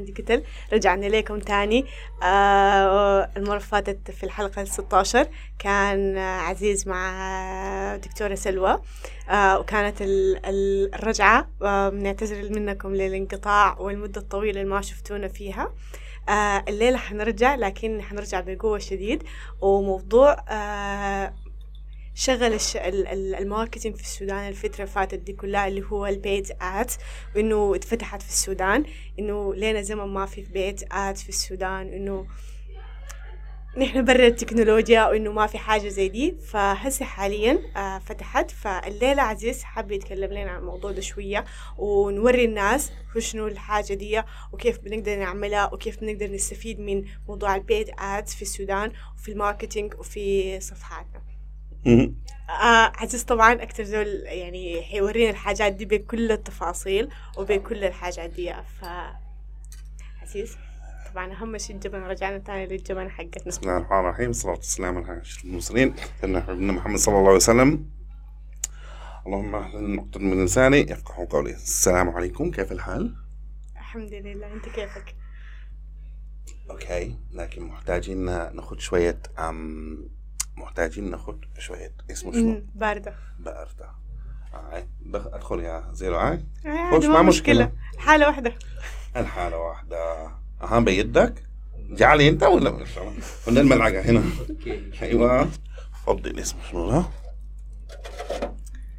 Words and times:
سودان 0.00 0.04
ديجيتال. 0.04 0.42
رجعنا 0.72 1.06
لكم 1.06 1.38
تاني. 1.38 1.84
آه 2.22 3.30
المرة 3.36 3.58
فاتت 3.58 4.10
في 4.10 4.24
الحلقة 4.24 4.64
16 4.64 5.28
كان 5.58 6.16
آه 6.18 6.40
عزيز 6.40 6.88
مع 6.88 7.10
آه 7.92 7.96
دكتورة 7.96 8.34
سلوى. 8.34 8.80
آه 9.30 9.58
وكانت 9.60 10.02
ال- 10.02 10.46
ال- 10.46 10.94
الرجعة 10.94 11.48
آه 11.62 11.90
نعتذر 11.90 12.50
منكم 12.60 12.94
للانقطاع 12.94 13.78
والمدة 13.78 14.20
الطويلة 14.20 14.60
اللي 14.60 14.70
ما 14.72 14.80
شفتونا 14.80 15.28
فيها. 15.28 15.72
آه 16.28 16.64
الليلة 16.68 16.98
حنرجع 16.98 17.54
لكن 17.54 18.02
حنرجع 18.02 18.40
بقوة 18.40 18.78
شديد. 18.78 19.22
وموضوع 19.60 20.44
آه 20.48 21.34
شغل 22.20 22.52
الش... 22.54 22.76
ال- 22.76 23.06
ال- 23.06 23.34
ال 23.34 23.40
marketing 23.40 23.96
في 23.96 24.02
السودان 24.02 24.48
الفترة 24.48 24.84
فاتت 24.84 25.18
دي 25.18 25.32
كلها 25.32 25.68
اللي 25.68 25.82
هو 25.90 26.06
ال 26.06 26.14
paid 26.14 26.48
ads 26.60 26.98
وإنه 27.36 27.74
اتفتحت 27.74 28.22
في 28.22 28.28
السودان. 28.28 28.84
إنه 29.18 29.54
لينا 29.54 29.82
زمن 29.82 30.04
ما 30.04 30.26
في 30.26 30.42
paid 30.42 30.92
ads 30.92 31.22
في 31.22 31.28
السودان 31.28 31.92
إنه 31.92 32.26
نحن 33.76 34.04
برا 34.04 34.26
التكنولوجيا 34.26 35.06
وإنه 35.06 35.32
ما 35.32 35.46
في 35.46 35.58
حاجة 35.58 35.88
زي 35.88 36.08
دي. 36.08 36.36
فهسه 36.50 37.04
حاليا 37.04 37.58
آه 37.76 37.98
فتحت. 37.98 38.50
فالليلة 38.50 39.22
عزيز 39.22 39.62
حاب 39.62 39.92
يتكلم 39.92 40.32
لنا 40.32 40.50
عن 40.50 40.58
الموضوع 40.58 40.90
ده 40.92 41.00
شوية 41.00 41.44
ونوري 41.78 42.44
الناس 42.44 42.92
شنو 43.18 43.46
الحاجة 43.46 43.94
دي 43.94 44.22
وكيف 44.52 44.78
بنقدر 44.78 45.16
نعملها 45.16 45.74
وكيف 45.74 46.00
بنقدر 46.00 46.30
نستفيد 46.32 46.80
من 46.80 47.04
موضوع 47.28 47.56
ال 47.56 47.63
paid 47.63 47.90
ads 47.98 48.34
في 48.34 48.42
السودان 48.42 48.92
وفي 49.16 49.32
ال 49.32 49.38
marketing 49.38 49.94
وفي 49.98 50.60
صفحاتنا. 50.60 51.29
آه 51.86 52.12
عزيز 52.96 53.24
طبعا 53.24 53.62
أكتر 53.62 53.84
زول 53.84 54.06
يعني 54.26 54.82
حيورينا 54.82 55.30
الحاجات 55.30 55.72
دي 55.72 55.84
بكل 55.84 56.32
التفاصيل 56.32 57.08
وبكل 57.38 57.84
الحاجات 57.84 58.30
دي 58.30 58.54
ف 58.54 58.84
عزيز 60.22 60.56
طبعا 61.12 61.32
أهم 61.32 61.58
شيء 61.58 61.76
الجبن. 61.76 61.98
رجعنا 61.98 62.38
تاني 62.38 62.66
للجبن 62.66 63.10
حقتنا. 63.10 63.44
بسم 63.46 63.60
الله 63.62 63.76
الرحمن 63.76 63.98
الرحيم. 63.98 64.30
الصلاة 64.30 64.54
والسلام 64.54 64.98
على 64.98 65.20
أشرف 65.20 65.44
المرسلين. 65.44 65.94
سيدنا 66.20 66.40
حبيبنا 66.40 66.72
محمد 66.72 66.98
صلى 66.98 67.14
الله 67.14 67.26
عليه 67.26 67.36
وسلم. 67.36 67.90
اللهم 69.26 69.54
أهل 69.54 69.90
نقطة 69.96 70.20
من 70.20 70.44
لساني. 70.44 70.78
يفقه 70.78 71.26
قولي. 71.30 71.50
السلام 71.50 72.08
عليكم. 72.08 72.50
كيف 72.50 72.72
الحال؟ 72.72 73.14
الحمد 73.76 74.12
لله. 74.12 74.52
أنت 74.52 74.68
كيفك؟ 74.68 75.14
أوكي. 76.70 77.18
لكن 77.32 77.62
محتاجين 77.62 78.24
ناخذ 78.56 78.78
شوية 78.78 79.22
أم 79.38 80.19
محتاجين 80.60 81.10
ناخذ 81.10 81.34
شوية. 81.58 81.92
اسمه 82.10 82.32
شنو؟ 82.32 82.42
مم، 82.50 82.66
باردة. 82.74 83.14
باردة. 83.38 83.90
هاي 84.52 84.88
دخ- 85.06 85.26
ادخل 85.26 85.60
يا 85.60 85.88
زيرو. 85.92 86.16
هاي 86.16 86.34
آه، 86.66 86.90
خوش، 86.90 86.94
عادي 86.94 87.08
ما 87.08 87.14
ما 87.14 87.22
مشكلة. 87.22 87.64
مشكلة. 87.64 87.72
حالة 87.98 88.26
واحدة. 88.26 88.54
الحالة 89.16 89.58
واحدة. 89.58 90.26
أها 90.62 90.80
بيدك؟ 90.80 91.34
جعلي 91.90 92.28
أنت 92.28 92.42
ولا 92.42 92.70
ولا 93.46 93.60
الملعقة 93.60 94.00
هنا؟ 94.00 94.22
أيوه. 95.02 95.48
فضي 96.06 96.30
الاسم 96.30 96.56
شنو 96.70 96.90
ده؟ 96.90 97.04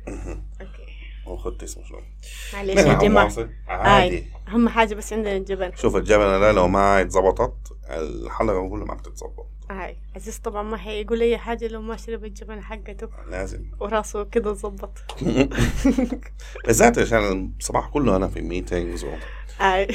أوكي. 0.08 0.86
وخذت 1.28 1.64
اسمه 1.64 1.84
شنو؟ 1.86 2.02
معلش 2.54 2.78
يا 2.80 2.94
جماعة 2.94 3.24
واصل. 3.26 3.50
عادي. 3.68 4.16
آي 4.18 4.26
أهم 4.48 4.70
حاجة 4.70 4.96
بس 4.96 5.14
عندنا 5.14 5.38
الجبن 5.38 5.72
شوف 5.76 5.96
الجبنة 5.96 6.40
ده 6.40 6.52
لو 6.52 6.68
ما 6.68 7.02
اتظبطت 7.02 7.54
الحلقة 7.90 8.70
كلها 8.70 8.86
ما 8.86 8.94
بتتظبط. 8.94 9.48
هاي 9.72 9.98
عزيز 10.16 10.40
طبعا 10.40 10.64
ما 10.64 10.78
حيقول 10.78 11.22
أي 11.22 11.38
حاجة 11.38 11.68
لو 11.68 11.82
ما 11.82 11.98
شرب 11.98 12.26
الجبن 12.26 12.62
حقته. 12.62 13.10
لازم. 13.30 13.72
وراسه 13.80 14.24
كده 14.24 14.54
ظبط. 14.54 14.98
بالذات 16.66 17.00
عشان 17.00 17.54
الصباح 17.60 17.88
كله 17.90 18.16
أنا 18.16 18.28
في 18.28 18.42
meetings 18.42 19.04
و 19.04 19.14
هاي. 19.60 19.88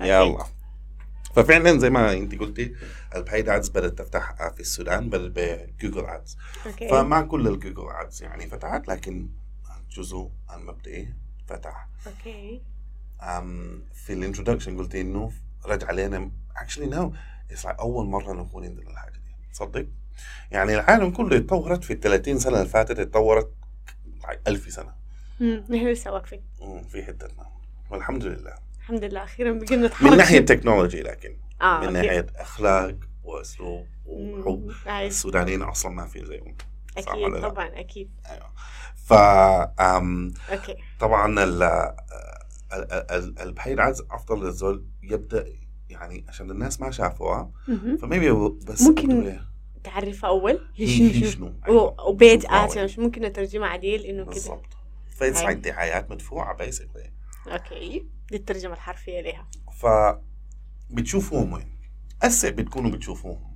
يلا. 0.00 0.44
ففعلا 1.34 1.78
زي 1.78 1.90
ما 1.90 2.12
انت 2.12 2.34
قلتي 2.34 2.74
ال 3.16 3.22
paid 3.22 3.48
ads 3.48 3.68
بدأت 3.68 3.98
تفتح 3.98 4.48
في 4.54 4.60
السودان 4.60 5.10
بدأت 5.10 5.30
ب 5.78 5.82
Google 5.82 6.04
Ads 6.06 6.36
فما 6.90 7.20
كل 7.20 7.48
ال 7.48 7.54
Google 7.54 7.88
Ads 7.90 8.22
يعني 8.22 8.46
فتحت 8.46 8.88
لكن 8.88 9.28
جزء 9.90 10.30
المبدئي 10.54 11.14
فتح. 11.48 11.88
okay. 12.06 12.62
أم 13.22 13.82
في 13.94 14.12
ال 14.12 14.17
introduction 14.17 14.78
قلت 14.78 14.94
إنه 14.94 15.32
رجع 15.66 15.86
علينا 15.86 16.30
actually 16.56 16.86
نو 16.86 17.12
أول 17.66 18.06
مرة 18.06 18.32
نكون 18.32 18.64
عندنا 18.64 18.90
الحاجة 18.90 19.12
دي. 19.12 19.34
تصدق؟ 19.52 19.86
يعني 20.50 20.74
العالم 20.74 21.10
كله 21.10 21.36
اتطورت 21.36 21.84
في 21.84 21.92
ال 21.92 22.00
30 22.00 22.38
سنة 22.38 22.56
اللي 22.58 22.68
فاتت 22.68 22.98
اتطورت 22.98 23.52
ألف 24.48 24.72
سنة. 24.72 24.94
مم، 25.40 25.64
نحن 25.70 25.86
لسه 25.88 26.12
واقفين 26.12 26.42
مم، 26.60 26.82
في 26.82 27.02
حتتنا 27.04 27.46
والحمد 27.90 28.24
لله. 28.24 28.54
الحمد 28.78 29.04
لله. 29.04 29.24
أخيرا 29.24 29.52
بقينا 29.52 29.86
نتحرك. 29.86 30.10
من 30.10 30.16
ناحية 30.16 30.40
technology 30.40 31.00
لكن. 31.02 31.36
آه 31.62 31.80
من. 31.80 31.92
ناحية 31.92 32.26
أخلاق 32.36 32.96
وأسلوب 33.24 33.86
وحب. 34.06 34.70
السودانيين 34.88 35.62
أصلا 35.62 35.92
ما 35.92 36.06
في 36.06 36.24
زيهم. 36.26 36.56
لا؟ 37.32 37.48
طبعا 37.48 37.66
أكيد. 37.80 38.10
أيوه. 38.30 38.50
ف 38.96 39.12
أم، 39.80 40.34
okay. 40.52 40.76
طبعا 41.00 41.44
ال 41.44 41.62
ال- 41.62 42.92
ال- 43.10 43.38
البحير 43.38 43.80
عايز 43.80 44.02
أفضل 44.10 44.46
الزول 44.46 44.84
يبدأ 45.02 45.46
يعني 45.90 46.24
عشان 46.28 46.50
الناس 46.50 46.80
ما 46.80 46.90
شافوها. 46.90 47.50
ف 48.02 48.07
maybe 48.07 48.32
بس 48.66 48.82
ممكن 48.82 49.38
تعرفها 49.84 50.30
أول؟ 50.30 50.60
هي 50.76 51.12
شنو؟ 51.30 51.54
أيوة. 51.68 52.06
وبيت. 52.06 52.50
مش 52.78 52.98
ممكن 52.98 53.22
نترجمها 53.22 53.68
عديل 53.68 54.04
إنه 54.04 54.22
كده. 54.24 54.32
بالضبط. 54.32 54.66
أيوة. 55.22 55.52
دعايات 55.52 56.10
مدفوعة 56.10 56.56
basically 56.56 57.12
okay. 57.46 58.06
دي 58.30 58.36
الترجمة 58.36 58.72
الحرفية 58.72 59.20
لها 59.20 59.48
ف 59.72 59.86
بتشوفوهم 60.90 61.52
وين؟ 61.52 61.78
هسه 62.22 62.50
بتكونوا 62.50 62.90
بتشوفوهم. 62.90 63.50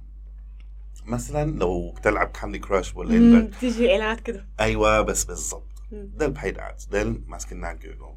مثلا 1.06 1.58
لو 1.58 1.90
بتلعب 1.92 2.28
كاندي 2.28 2.58
كراش 2.58 2.96
ولا 2.96 3.14
عندك 3.14 3.56
بتيجي 3.56 3.90
إعلانات 3.92 4.20
كده. 4.20 4.46
أيوه 4.60 5.00
بس 5.00 5.24
بالضبط. 5.24 5.82
ده 5.92 6.26
ال 6.26 6.33
paid 6.33 6.58
ads 6.58 6.84
ده 6.84 7.02
اللي 7.02 7.20
ماسكينها 7.26 7.72
جوجل 7.72 8.14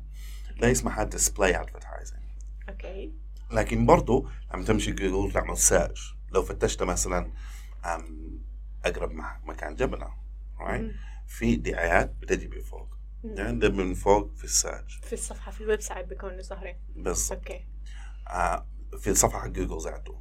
ده 0.62 0.72
اسمها 0.72 1.04
display 1.04 1.62
advertising 1.62 2.20
okay. 2.70 3.14
لكن 3.52 3.86
برضو 3.86 4.30
لما 4.54 4.64
تمشي 4.66 4.92
جوجل 4.92 5.34
تعمل 5.34 5.58
search 5.58 6.16
لو 6.32 6.44
فتشت 6.44 6.84
مثلا 6.84 7.32
أقرب 8.86 9.12
مكان 9.46 9.76
right? 10.60 10.62
مم. 10.62 10.92
في 11.28 11.56
دعايات 11.56 12.16
بتجي 12.22 12.48
من 12.48 12.62
فوق. 12.62 12.88
يعني 13.24 13.60
ده 13.60 13.70
من 13.70 13.94
فوق 13.94 14.36
في 14.36 14.44
ال 14.44 14.52
search 14.52 15.00
في 15.04 15.14
الصفحة 15.14 15.52
في 15.52 15.62
ال 15.62 15.82
website 15.82 16.08
بيكونوا 16.08 16.42
ظاهرين 16.42 16.76
بالضبط. 16.96 17.38
okay. 17.38 17.66
آه 18.28 18.68
في 19.00 19.10
الصفحة 19.10 19.40
حق 19.40 19.48
جوجل 19.48 19.84
ذاته. 19.92 20.20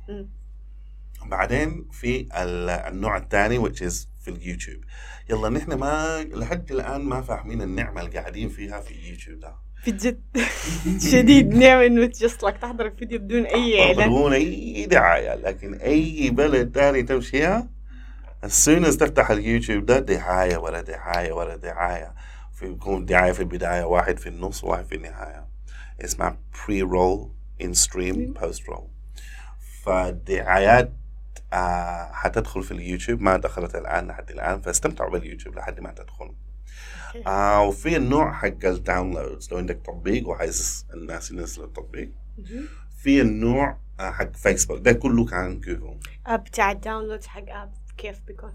بعدين 1.26 1.88
في 1.92 2.20
ال- 2.20 2.70
النوع 2.70 3.16
الثاني 3.16 3.58
which 3.68 3.76
is 3.78 4.06
في 4.22 4.28
اليوتيوب 4.28 4.84
يلا 5.30 5.48
نحن 5.48 5.72
ما 5.74 6.22
لحد 6.24 6.72
الآن 6.72 7.00
ما 7.04 7.20
فاهمين 7.22 7.62
النعمة 7.62 8.00
اللي 8.00 8.18
قاعدين 8.18 8.48
فيها 8.48 8.80
في 8.80 8.90
اليوتيوب 8.90 9.40
ده. 9.40 9.56
بجد 9.86 10.20
شديد 11.12 11.54
نعم 11.54 11.80
إنه 11.80 12.08
just 12.08 12.46
like 12.46 12.58
تحضر 12.62 12.86
الفيديو 12.86 13.18
بدون 13.18 13.44
أي 13.46 13.80
إعلان. 13.82 14.08
بدون 14.10 14.32
أي 14.32 14.86
دعاية 14.86 15.34
لكن 15.34 15.74
أي 15.74 16.30
بلد 16.30 16.72
تاني 16.72 17.02
تمشيها 17.02 17.68
as 18.46 18.48
soon 18.48 18.84
as 18.86 18.96
تفتح 18.96 19.30
اليوتيوب 19.30 19.86
ده 19.86 19.98
دعاية 19.98 20.56
ولا 20.56 20.80
دعاية 20.80 21.32
ولا 21.32 21.56
دعاية. 21.56 22.14
في 22.54 22.66
يكون 22.66 23.04
دعاية 23.06 23.32
في 23.32 23.40
البداية 23.40 23.84
واحد 23.84 24.18
في 24.18 24.28
النص 24.28 24.64
واحد 24.64 24.84
في 24.84 24.94
النهاية. 24.94 25.46
اسمها 26.04 26.36
pre-roll 26.66 27.30
in-stream 27.62 28.32
post-roll 28.32 28.88
فالدعايات 29.84 30.92
آه 31.52 32.10
حتدخل 32.12 32.62
في 32.62 32.72
اليوتيوب 32.72 33.20
ما 33.20 33.36
دخلت 33.36 33.74
الآن 33.74 34.06
لحد 34.08 34.30
الآن 34.30 34.60
فاستمتعوا 34.60 35.10
باليوتيوب 35.10 35.56
لحد 35.56 35.80
ما 35.80 35.92
تدخل 35.92 36.32
okay. 37.16 37.28
آه 37.28 37.62
وفي 37.62 37.96
النوع 37.96 38.32
حق 38.32 38.64
ال 38.64 38.73
downloads 38.73 39.50
لو 39.52 39.58
عندك 39.58 39.80
تطبيق 39.84 40.28
وعايز 40.28 40.86
الناس 40.94 41.30
ينزلوا 41.30 41.66
التطبيق. 41.66 42.10
في 43.02 43.20
النوع 43.20 43.78
آه، 44.00 44.10
حق 44.10 44.32
فيسبوك 44.36 44.78
ده 44.78 44.92
كله 44.92 45.24
كان 45.24 45.60
جوجل 45.60 45.98
app 46.26 46.44
بتاع 46.44 46.70
ال 46.72 46.78
download 46.78 47.24
حق 47.24 47.44
app 47.48 47.72
كيف 47.98 48.20
بيكون 48.26 48.52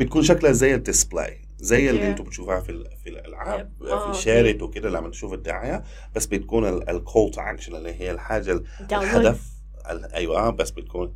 بتكون 0.00 0.22
شكلها 0.22 0.52
زي 0.52 0.74
ال 0.74 0.82
display 0.82 1.38
زي 1.58 1.90
اللي. 1.90 2.08
أنتم 2.08 2.24
بتشوفوها 2.24 2.60
في 2.60 2.84
في 3.04 3.10
الألعاب. 3.10 3.72
آه، 3.82 3.84
في 3.86 3.92
okay. 3.92 4.18
شارت 4.20 4.62
وكده 4.62 4.90
لما 4.90 5.08
تشوف 5.10 5.32
الدعاية 5.32 5.82
بس 6.14 6.26
بتكون 6.26 6.68
ال 6.68 6.80
call 6.80 7.30
to 7.30 7.40
action 7.40 7.74
اللي 7.76 7.94
هي 8.00 8.10
الحاجة 8.10 8.62
الهدف 8.80 9.46
ال- 9.90 10.12
أيوه 10.12 10.50
بس 10.50 10.70
بتكون 10.70 11.14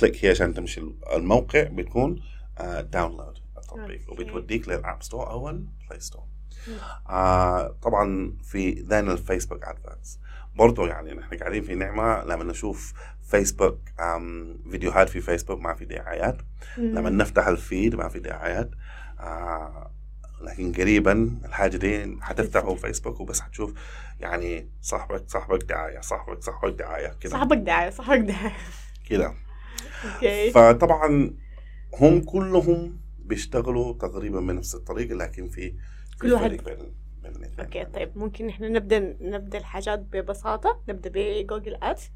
click 0.00 0.24
هي 0.24 0.30
عشان 0.30 0.54
تمشي 0.54 0.82
الموقع 1.16 1.62
بتكون 1.62 2.22
download 2.92 3.38
التطبيق. 3.74 4.10
وبتوديك 4.12 4.68
لل 4.68 4.82
App 4.82 5.02
Store 5.02 5.30
أو 5.30 5.48
ال 5.50 5.60
Play 5.60 6.00
Store. 6.00 6.24
آه 7.08 7.76
طبعا 7.82 8.36
في 8.42 8.70
then 8.72 9.10
الفيسبوك 9.10 9.64
adverts 9.64 10.18
برضو 10.54 10.86
يعني 10.86 11.14
نحن 11.14 11.36
قاعدين 11.36 11.62
في 11.62 11.74
نعمة 11.74 12.24
لما 12.24 12.44
نشوف 12.44 12.92
فيسبوك 13.22 13.78
آم 14.00 14.58
فيديوهات 14.70 15.08
في 15.08 15.20
فيسبوك 15.20 15.60
ما 15.60 15.74
في 15.74 15.84
دعايات 15.84 16.36
لما. 16.78 17.10
نفتح 17.10 17.46
ال 17.46 17.56
feed 17.56 17.94
ما 17.94 18.08
في 18.08 18.18
دعايات 18.18 18.70
آه 19.20 19.90
لكن 20.40 20.72
قريبا 20.72 21.38
الحاجة 21.44 21.76
دي 21.76 22.18
حتفتحوا 22.20 22.76
فيسبوك 22.76 23.20
وبس 23.20 23.40
حتشوف 23.40 23.74
يعني 24.20 24.68
صاحبك 24.80 25.24
صاحبك 25.28 25.64
دعايه 25.64 26.00
صاحبك 26.00 26.42
صاحبك 26.42 26.72
دعايه 26.78 27.16
كده. 27.20 27.30
صاحبك 27.32 27.56
دعاية 27.56 27.90
صاحبك 27.90 28.18
دعاية 28.18 28.56
كده. 29.08 29.34
okay. 30.14 30.50
فطبعا 30.50 31.30
هم 32.00 32.20
كلهم 32.20 33.00
بيشتغلوا 33.24 33.92
تقريبا 33.92 34.40
بنفس 34.40 34.74
الطريقة 34.74 35.14
لكن 35.14 35.48
في 35.48 35.74
كل 36.22 36.32
واحد- 36.32 36.50
بين 36.50 36.60
بين 37.22 37.60
okay 37.60 37.84
طيب 37.84 38.18
ممكن 38.18 38.48
إحنا 38.48 38.68
نبدأ 38.68 39.16
نبدأ 39.20 39.58
الحاجات 39.58 39.98
ببساطة. 39.98 40.82
نبدأ 40.88 41.10
ب 41.14 41.23
Google 41.23 41.74
Ads 41.82 42.10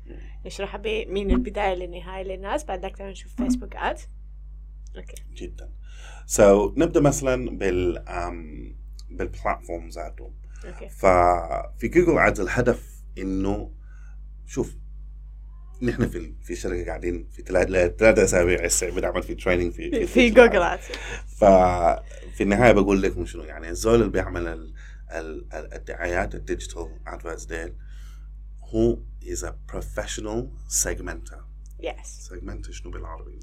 نشرحها 0.47 0.81
من 1.09 1.31
البداية 1.31 1.75
للنهاية 1.75 2.25
للناس 2.25 2.65
بعد 2.65 2.83
ذاك 2.83 3.01
نشوف 3.01 3.35
Facebook 3.37 3.77
Ads 3.77 4.07
أوكي. 4.97 5.23
جدا. 5.35 5.71
سو 6.27 6.69
so, 6.75 6.79
نبدأ 6.79 7.01
مثلا 7.01 7.59
بال 7.59 8.05
um, 8.09 8.77
بال 9.11 9.26
platform 9.26 9.89
ذاته. 9.89 10.33
okay. 10.65 10.89
ففي 10.89 11.89
Google 11.89 12.19
Ads 12.19 12.41
الهدف 12.41 13.03
إنه 13.19 13.73
شوف 14.47 14.77
نحن 15.83 16.09
في 16.09 16.35
في 16.43 16.57
شركة 16.57 16.87
قاعدين 16.87 17.29
في 17.33 17.43
ثلاث 17.43 17.97
ثلاث 17.97 18.19
أسابيع 18.19 18.65
هسه 18.65 18.91
بنعمل 18.91 19.23
في 19.23 19.35
training 19.35 19.73
في 19.73 20.07
في 20.07 20.31
Google 20.41 20.63
Ads 20.63 20.83
ففي 21.27 22.41
النهاية 22.43 22.73
بقول 22.73 23.03
لكم 23.03 23.27
شنو 23.27 23.43
يعني 23.43 23.69
الزول 23.71 23.95
اللي 23.95 24.11
بيعمل 24.11 24.47
ال 24.47 24.75
ال 25.11 25.55
ال- 25.55 25.75
الدعايات 25.75 26.35
ال 26.35 26.41
digital 26.41 26.89
adverts 27.07 27.45
ديل 27.45 27.75
هو 28.61 28.99
is 29.25 29.39
a 29.45 29.53
professional 29.73 30.45
segmenter. 30.85 31.37
yes 31.81 32.31
segmenter 32.33 32.71
شنو 32.71 32.91
بالعربي؟ 32.93 33.39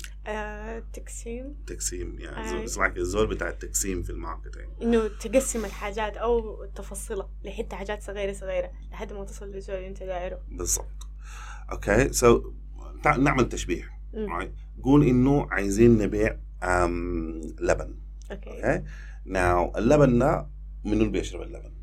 تقسيم. 0.94 1.56
تقسيم 1.68 2.20
يعني. 2.20 2.68
زول 2.68 2.86
like 2.90 2.98
الزول 2.98 3.28
بتاع 3.28 3.50
التقسيم 3.50 4.04
في 4.04 4.10
ال 4.10 4.15
marketing. 4.15 4.68
إنه 4.82 5.08
تقسم 5.08 5.66
الحاجات 5.66 6.18
أو 6.18 6.66
تفصلها 6.66 7.30
لحتى 7.44 7.76
حاجات 7.76 8.04
صغيرة 8.04 8.34
صغيرة 8.34 8.72
لحد 8.92 9.14
ما 9.14 9.24
تصل 9.26 9.46
للزول 9.52 9.76
اللي 9.76 9.88
أنت 9.88 10.04
دايره. 10.04 10.42
بالضبط. 10.52 11.08
okay؟ 11.72 12.14
so 12.14 12.54
نعمل 13.18 13.50
تشبيه? 13.50 13.90
قول 14.84 15.08
إنه 15.08 15.48
عايزين 15.52 15.98
نبيع 15.98 16.40
لبن. 17.60 18.00
okay. 18.32 18.84
now 19.26 19.78
اللبن 19.78 20.20
ده 20.20 20.50
منو 20.86 20.94
اللي 20.94 21.12
بيشرب 21.12 21.42
اللبن؟ 21.42 21.74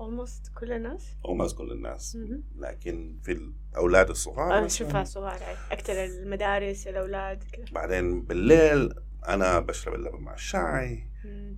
almost 0.00 0.52
كل 0.54 0.72
الناس. 0.72 1.06
Almost 1.26 1.54
كل 1.54 1.72
الناس. 1.72 2.18
لكن 2.56 3.18
في 3.22 3.50
الأولاد 3.72 4.10
الصغار 4.10 4.58
آه، 4.58 4.64
مثلاً، 4.64 4.68
شوفها 4.68 5.04
صغار 5.04 5.40
أكثر 5.70 6.04
المدارس 6.04 6.86
الأولاد 6.86 7.44
كذا. 7.52 7.64
بعدين 7.72 8.22
بالليل 8.22 8.94
أنا 9.28 9.60
بشرب 9.60 9.94
اللبن 9.94 10.20
مع 10.20 10.34
الشاي. 10.34 11.10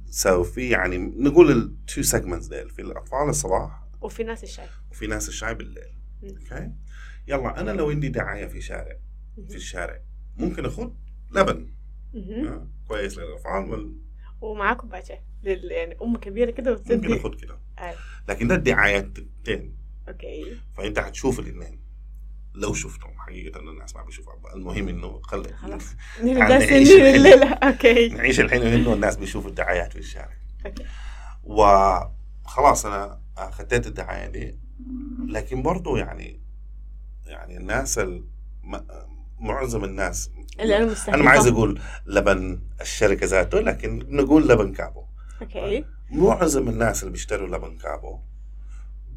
so 0.06 0.42
في 0.42 0.70
يعني 0.70 0.98
نقول 0.98 1.50
ال 1.50 1.63
two 1.63 2.02
segments 2.02 2.46
ديل. 2.46 2.70
في 2.70 2.82
الأطفال 2.82 3.28
الصباح 3.28 3.84
وفي 4.00 4.24
ناس 4.24 4.44
الشاي. 4.44 4.66
وفي 4.90 5.06
ناس 5.06 5.28
الشاي 5.28 5.54
بالليل. 5.54 5.98
okay؟ 6.24 6.72
يلا 7.28 7.60
أنا 7.60 7.70
لو 7.70 7.90
عندي 7.90 8.08
دعاية 8.08 8.46
في 8.46 8.60
شارع. 8.60 8.96
في 9.48 9.54
الشارع 9.56 10.00
ممكن 10.36 10.64
اخذ 10.66 10.90
لبن. 11.30 11.72
آه، 12.16 12.68
كويس 12.88 13.18
للأطفال 13.18 13.70
وال- 13.70 13.96
ومعاه 14.40 14.74
كوباية 14.74 15.02
شاي 15.04 15.20
لل- 15.42 15.70
يعني 15.70 15.96
أم 16.02 16.16
كبيرة 16.16 16.50
كده 16.50 16.70
ممكن 16.70 16.94
وتدي 16.94 17.16
اخذ 17.16 17.34
كده. 17.40 17.58
آه. 17.78 17.94
لكن 18.28 18.48
ده 18.48 18.54
الدعايتين 18.54 19.76
أوكي. 20.08 20.56
فأنت 20.76 20.98
حتشوف 20.98 21.38
الاثنين 21.40 21.80
لو 22.54 22.74
شفتهم 22.74 23.18
حقيقة 23.18 23.60
الناس 23.60 23.96
ما 23.96 24.04
بيشوفوا 24.04 24.54
المهم 24.54 24.88
إنه 24.88 25.20
خلي 25.22 25.52
خلاص. 25.56 25.82
سنين. 26.18 27.14
الليلة. 27.14 27.52
أوكي. 27.52 28.08
نعيش 28.08 28.40
الحين 28.40 28.62
إنه 28.62 28.92
الناس 28.92 29.16
بيشوفوا 29.16 29.50
الدعايات 29.50 29.92
في 29.92 29.98
الشارع. 29.98 30.34
أوكي. 30.66 30.84
وخلاص 31.44 32.86
أنا 32.86 33.20
خديت 33.50 33.86
الدعاية 33.86 34.26
دي. 34.26 34.58
لكن 35.28 35.62
برضو 35.62 35.96
يعني 35.96 36.40
يعني 37.28 37.56
الناس 37.56 38.00
معظم 39.38 39.84
الناس 39.84 40.30
اللي 40.60 40.76
أنا 41.08 41.22
ما 41.22 41.30
عايز 41.30 41.46
أقول 41.46 41.80
لبن 42.06 42.60
الشركة 42.80 43.26
ذاته 43.26 43.60
لكن 43.60 44.16
نقول 44.16 44.48
لبن 44.48 44.72
كابو 44.72 45.04
okay 45.42 45.84
معظم 46.10 46.68
الناس 46.68 47.02
اللي 47.02 47.12
بيشتروا 47.12 47.48
لبن 47.48 47.78
كابو 47.78 48.18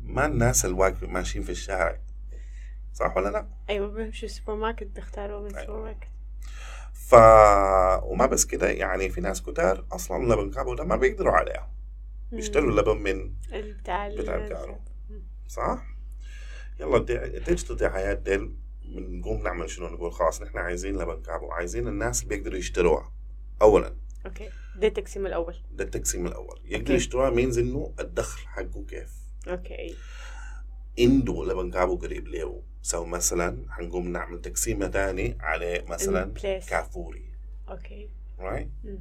ما 0.03 0.25
الناس 0.25 0.65
اللي 0.65 0.75
واقفين 0.77 1.13
ماشيين 1.13 1.43
في 1.43 1.51
الشارع 1.51 1.99
صح 2.93 3.17
ولا 3.17 3.29
لا؟ 3.29 3.47
أيوه 3.69 3.87
بمشي 3.87 4.25
السوبر 4.25 4.55
ماركت 4.55 4.87
بيختاروا 4.87 5.39
من 5.39 5.45
أيوة. 5.55 5.61
السوبر 5.61 5.83
ماركت 5.83 6.07
ف 6.93 7.15
وما 8.11 8.25
بس 8.25 8.45
كده 8.45 8.69
يعني 8.69 9.09
في 9.09 9.21
ناس 9.21 9.41
كتار 9.41 9.85
أصلا 9.91 10.33
لبن 10.33 10.51
كابو 10.51 10.73
ده 10.75 10.83
ما 10.83 10.95
بيقدروا 10.95 11.33
عليه 11.33 11.67
بيشتروا 12.31 12.71
اللبن 12.71 12.97
من 12.97 13.33
بتاع 13.53 14.07
بتاع. 14.07 14.75
صح؟ 15.47 15.83
يلا 16.81 16.97
ال 16.97 17.07
digital 17.07 17.75
دعايات 17.77 18.17
ديل 18.17 18.55
بنقوم 18.85 19.43
نعمل 19.43 19.69
شنو؟ 19.69 19.87
نقول 19.87 20.13
خلاص 20.13 20.41
نحن 20.41 20.57
عايزين 20.57 20.97
لبن 20.97 21.21
كابو 21.21 21.51
عايزين 21.51 21.87
الناس 21.87 22.23
اللي 22.23 22.35
بيقدروا 22.35 22.57
يشتروها. 22.57 23.11
اولا 23.61 23.95
okay. 24.25 24.49
ده 24.75 24.87
التقسيم 24.87 25.25
الأول. 25.25 25.55
ده 25.71 25.83
التقسيم 25.83 26.27
الأول. 26.27 26.59
يقدروا 26.65 26.79
okay. 26.79 26.93
يشتروها 26.93 27.29
means 27.29 27.57
إنه 27.57 27.93
الدخل 27.99 28.47
حقه 28.47 28.85
كيف؟ 28.89 29.13
okay. 29.47 29.95
عنده 30.99 31.45
لبن 31.45 31.71
كابو 31.71 31.95
قريب 31.95 32.27
له. 32.27 32.63
so 32.81 33.05
مثلا 33.05 33.65
حنقوم 33.69 34.07
نعمل 34.07 34.41
تقسيمة 34.41 34.87
تاني 34.87 35.37
على 35.39 35.85
مثلا. 35.87 36.33
كافوري. 36.69 37.25
okay. 37.69 38.09
right 38.39 38.69
مم. 38.83 38.99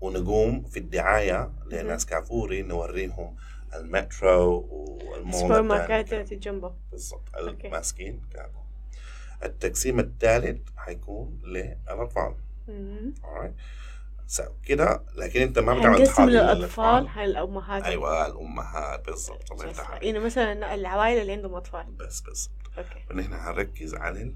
ونقوم 0.00 0.62
في 0.64 0.78
الدعاية 0.78 1.52
لناس 1.66 2.06
كافوري 2.06 2.62
نوريهم 2.62 3.36
المترو 3.74 4.58
والمول 5.02 5.34
السوبر 5.34 5.62
ماركت 5.62 6.34
جنبه. 6.34 6.74
بالضبط. 6.90 7.28
okay. 7.34 7.66
الماسكين 7.66 8.20
كابو 8.32 8.58
التقسيم 9.44 10.00
الثالث 10.00 10.68
حيكون 10.76 11.40
للأطفال. 11.44 12.34
كده 14.64 15.02
لكن 15.14 15.40
أنت 15.40 15.58
ما 15.58 15.78
بتعمل 15.78 16.06
تحاليل 16.06 16.34
للأطفال. 16.34 17.08
هي 17.08 17.24
الأمهات. 17.24 17.82
أيوه 17.82 18.26
الأمهات 18.26 19.06
بالضبط. 19.06 19.52
الله 19.52 19.66
يفتح 19.66 19.98
يعني 20.02 20.18
مثلا 20.18 20.74
العوائل 20.74 21.20
اللي 21.20 21.32
عندهم 21.32 21.54
أطفال. 21.54 21.84
بس 21.84 22.20
بس. 22.20 22.50
okay. 22.78 23.04
ونحن 23.10 23.32
هنركز 23.32 23.94
على 23.94 24.34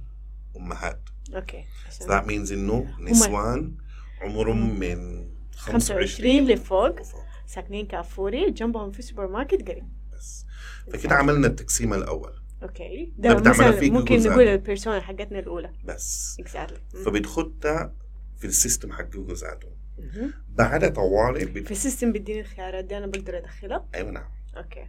الأمهات. 0.54 1.00
okay. 1.34 1.64
So 1.90 2.04
that 2.04 2.24
means 2.26 2.52
إنه 2.52 2.96
نسوان 3.00 3.74
عمرهم 4.20 4.78
من 4.78 5.28
25 5.56 6.46
لفوق. 6.46 6.96
ساكنين 7.46 7.86
كافوري 7.86 8.50
جنبهم 8.50 8.90
في 8.90 9.02
سوبر 9.02 9.28
ماركت 9.28 9.68
قريب. 9.68 9.88
بس. 10.12 10.46
فكده 10.92 11.14
عملنا 11.14 11.46
التقسيم 11.46 11.94
الأول. 11.94 12.32
okay. 12.62 13.12
ده 13.18 13.34
مثلا 13.34 13.90
ممكن 13.90 14.18
نقول. 14.18 14.48
ال 14.48 14.55
persona 14.55 15.00
حقتنا 15.00 15.38
الأولى. 15.38 15.72
بس. 15.84 16.36
exactly 16.40 16.78
فبتختها 17.04 17.94
في 18.38 18.44
ال 18.46 18.53
system 18.53 18.92
حق 18.92 19.04
جوجل 19.04 19.34
ذاته. 19.34 19.68
بعد 20.48 20.92
طوالي 20.92 21.44
بت... 21.44 21.64
في 21.64 21.70
ال 21.70 21.76
system 21.76 22.12
بيديني 22.12 22.40
الخيارات 22.40 22.84
دي 22.84 22.98
أنا 22.98 23.06
بقدر 23.06 23.38
أدخلها؟ 23.38 23.88
أيوه 23.94 24.10
نعم. 24.10 24.30
okay. 24.56 24.86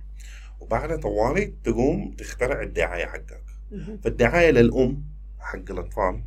وبعد 0.59 0.99
طوالي 0.99 1.53
تقوم 1.63 2.11
تخترع 2.11 2.61
الدعاية 2.61 3.05
حقك. 3.05 3.43
فالدعاية 4.03 4.51
للأم 4.51 5.03
حق 5.39 5.71
الأطفال 5.71 6.23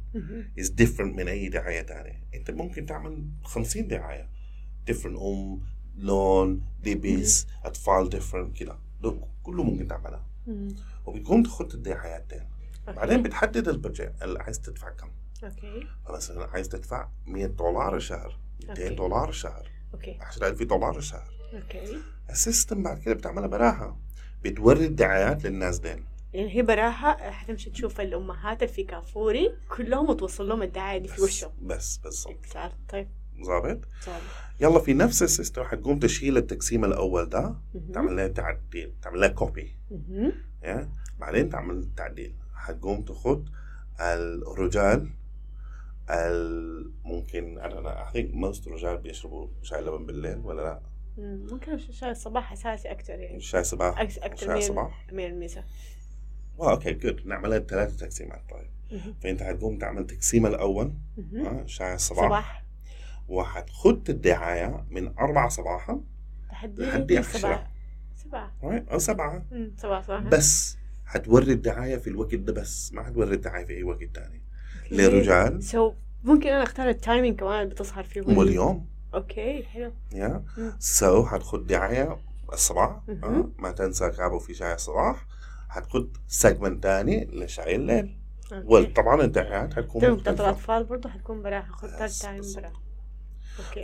is 0.60 0.66
different 0.82 1.16
من 1.16 1.28
أي 1.28 1.48
دعاية 1.48 1.82
تانية. 1.82 2.24
أنت 2.34 2.50
ممكن 2.50 2.86
تعمل 2.86 3.28
50 3.44 3.88
دعاية. 3.88 4.28
different 4.90 5.22
أم 5.22 5.60
لون 5.98 6.62
لبس 6.86 7.46
اطفال 7.64 8.10
different 8.12 8.58
كده. 8.58 8.78
ده 9.02 9.14
كله 9.42 9.62
ممكن 9.62 9.88
تعملها. 9.88 10.24
وبتقوم 11.06 11.42
تخت 11.42 11.74
الدعايات 11.74 12.32
okay. 12.32 12.44
بعدين 12.86 13.22
بتحدد 13.22 13.68
ال 13.68 13.75
budget 13.75 14.12
اللي 14.22 14.38
عايز 14.38 14.60
تدفع 14.60 14.90
كم؟ 14.90 15.10
okay. 15.44 15.86
فمثلا 16.06 16.46
عايز 16.46 16.68
تدفع 16.68 17.08
100 17.26 17.46
دولار 17.46 17.96
الشهر 17.96 18.38
200 18.60 18.82
okay. 18.82 18.94
دولار 18.94 19.28
الشهر 19.28 19.70
okay. 19.94 20.18
10000 20.20 20.62
دولار 20.62 20.98
الشهر 20.98 21.30
okay. 21.54 21.98
ال 22.30 22.38
system 22.38 22.82
بعد 22.82 22.98
كده 22.98 23.14
بتعملها 23.14 23.46
براها. 23.46 23.96
بتوري 24.44 24.86
الدعايات 24.86 25.44
للناس 25.44 25.78
ديل. 25.78 26.04
يعني 26.32 26.56
هي 26.56 26.62
براها 26.62 27.30
حتمشي 27.30 27.70
تشوف 27.70 28.00
الأمهات 28.00 28.62
اللي 28.62 28.74
في 28.74 28.84
كافوري 28.84 29.54
كلهم 29.68 30.10
وتوصل 30.10 30.48
لهم 30.48 30.62
الدعاية 30.62 30.98
دي 30.98 31.08
في 31.08 31.22
وشهم. 31.22 31.52
بس 31.62 31.96
بالضبط. 31.96 32.34
exact 32.34 32.74
طيب. 32.88 33.08
ظابط. 33.44 33.78
يلا 34.60 34.78
في 34.78 34.94
نفس 34.94 35.22
ال 35.22 35.28
system 35.28 35.62
حتقوم 35.64 35.98
تشيل 35.98 36.36
التقسيم 36.36 36.84
الأول 36.84 37.28
ده. 37.28 37.54
تعمل 37.94 38.16
لها 38.16 38.28
تعديل 38.28 38.92
تعمل 39.02 39.20
لها 39.20 39.28
copy 39.28 39.76
بعدين 41.18 41.48
تعمل 41.50 41.88
تعديل. 41.96 42.34
حتقوم 42.54 43.02
تاخد 43.02 43.48
الرجال 44.00 45.10
ال- 46.10 46.92
ممكن 47.04 47.58
أنا 47.58 47.78
أنا 47.78 48.08
I 48.08 48.12
think 48.12 48.34
most 48.34 48.66
الرجال 48.66 48.98
بيشربوا 48.98 49.48
شاي 49.62 49.80
لبن 49.80 50.06
بالليل 50.06 50.38
ولا 50.38 50.62
لا؟ 50.62 50.80
مم. 51.18 51.46
ممكن 51.50 51.78
شاي 51.78 52.10
الصباح 52.10 52.52
أساسي 52.52 52.90
أكثر 52.90 53.12
يعني. 53.18 53.40
شاي 53.40 53.64
صباح؟ 53.64 53.94
أكس- 53.98 54.22
أكثر 54.24 54.46
شاي 54.46 54.54
من 54.54 54.60
صباح؟ 54.60 55.06
من 55.12 55.24
المساء 55.26 55.64
آه 56.60 56.70
okay 56.70 56.92
good 56.92 57.26
نعملها 57.26 57.58
ثلاثة 57.58 57.96
تقسيمات 57.96 58.42
طيب. 58.50 58.70
فأنت 59.22 59.42
حتقوم 59.42 59.78
تعمل 59.78 60.06
تقسيم 60.06 60.46
الأول 60.46 60.92
شاي 61.66 61.94
الصباح 61.94 62.26
صباح. 62.26 62.64
وحتخت 63.28 64.10
الدعاية 64.10 64.84
من 64.90 65.18
أربعة 65.18 65.48
صباحا 65.48 66.00
لحد. 66.52 67.20
سبعة 67.22 67.70
سبعة 68.16 68.52
right؟ 68.62 68.92
أو 68.92 68.98
سبعة 68.98 69.44
مم، 69.52 69.72
سبعة 69.76 70.02
صح 70.02 70.18
بس 70.20 70.76
حتوري 71.06 71.52
الدعاية 71.52 71.96
في 71.96 72.10
الوقت 72.10 72.34
ده 72.34 72.52
بس 72.52 72.92
ما 72.92 73.02
حتوري 73.02 73.34
الدعاية 73.34 73.64
في 73.64 73.72
أي 73.76 73.82
وقت 73.82 74.04
تاني 74.04 74.42
okay. 74.84 74.94
للرجال 74.96 75.62
so 75.62 75.92
ممكن 76.24 76.48
أنا 76.48 76.62
أختار 76.62 76.88
ال 76.88 76.95
timing 76.95 77.38
كمان 77.40 77.68
بتظهر 77.68 78.04
فيه 78.04 78.20
واليوم 78.20 78.86
okay 79.14 79.62
حلو 79.62 79.92
يا. 80.12 80.44
so 80.78 81.26
حتخت 81.26 81.66
دعاية 81.66 82.18
الصباح. 82.52 83.00
آه، 83.08 83.50
ما 83.58 83.70
تنسى 83.70 84.10
كابو 84.10 84.38
في 84.38 84.54
شاي 84.54 84.74
الصباح 84.74 85.26
حتخت 85.68 86.16
segment 86.28 86.82
تاني 86.82 87.24
لشاي 87.24 87.76
الليل. 87.76 88.18
وطبعا 88.64 89.22
الدعايات 89.22 89.70
بتاعت 89.70 89.96
مختلفة 89.96 90.44
الأطفال 90.44 90.84
برضه 90.84 91.08
حتكون 91.08 91.42
براها 91.42 91.66
خد 91.72 91.88
time 92.20 92.40
بس. 92.40 92.58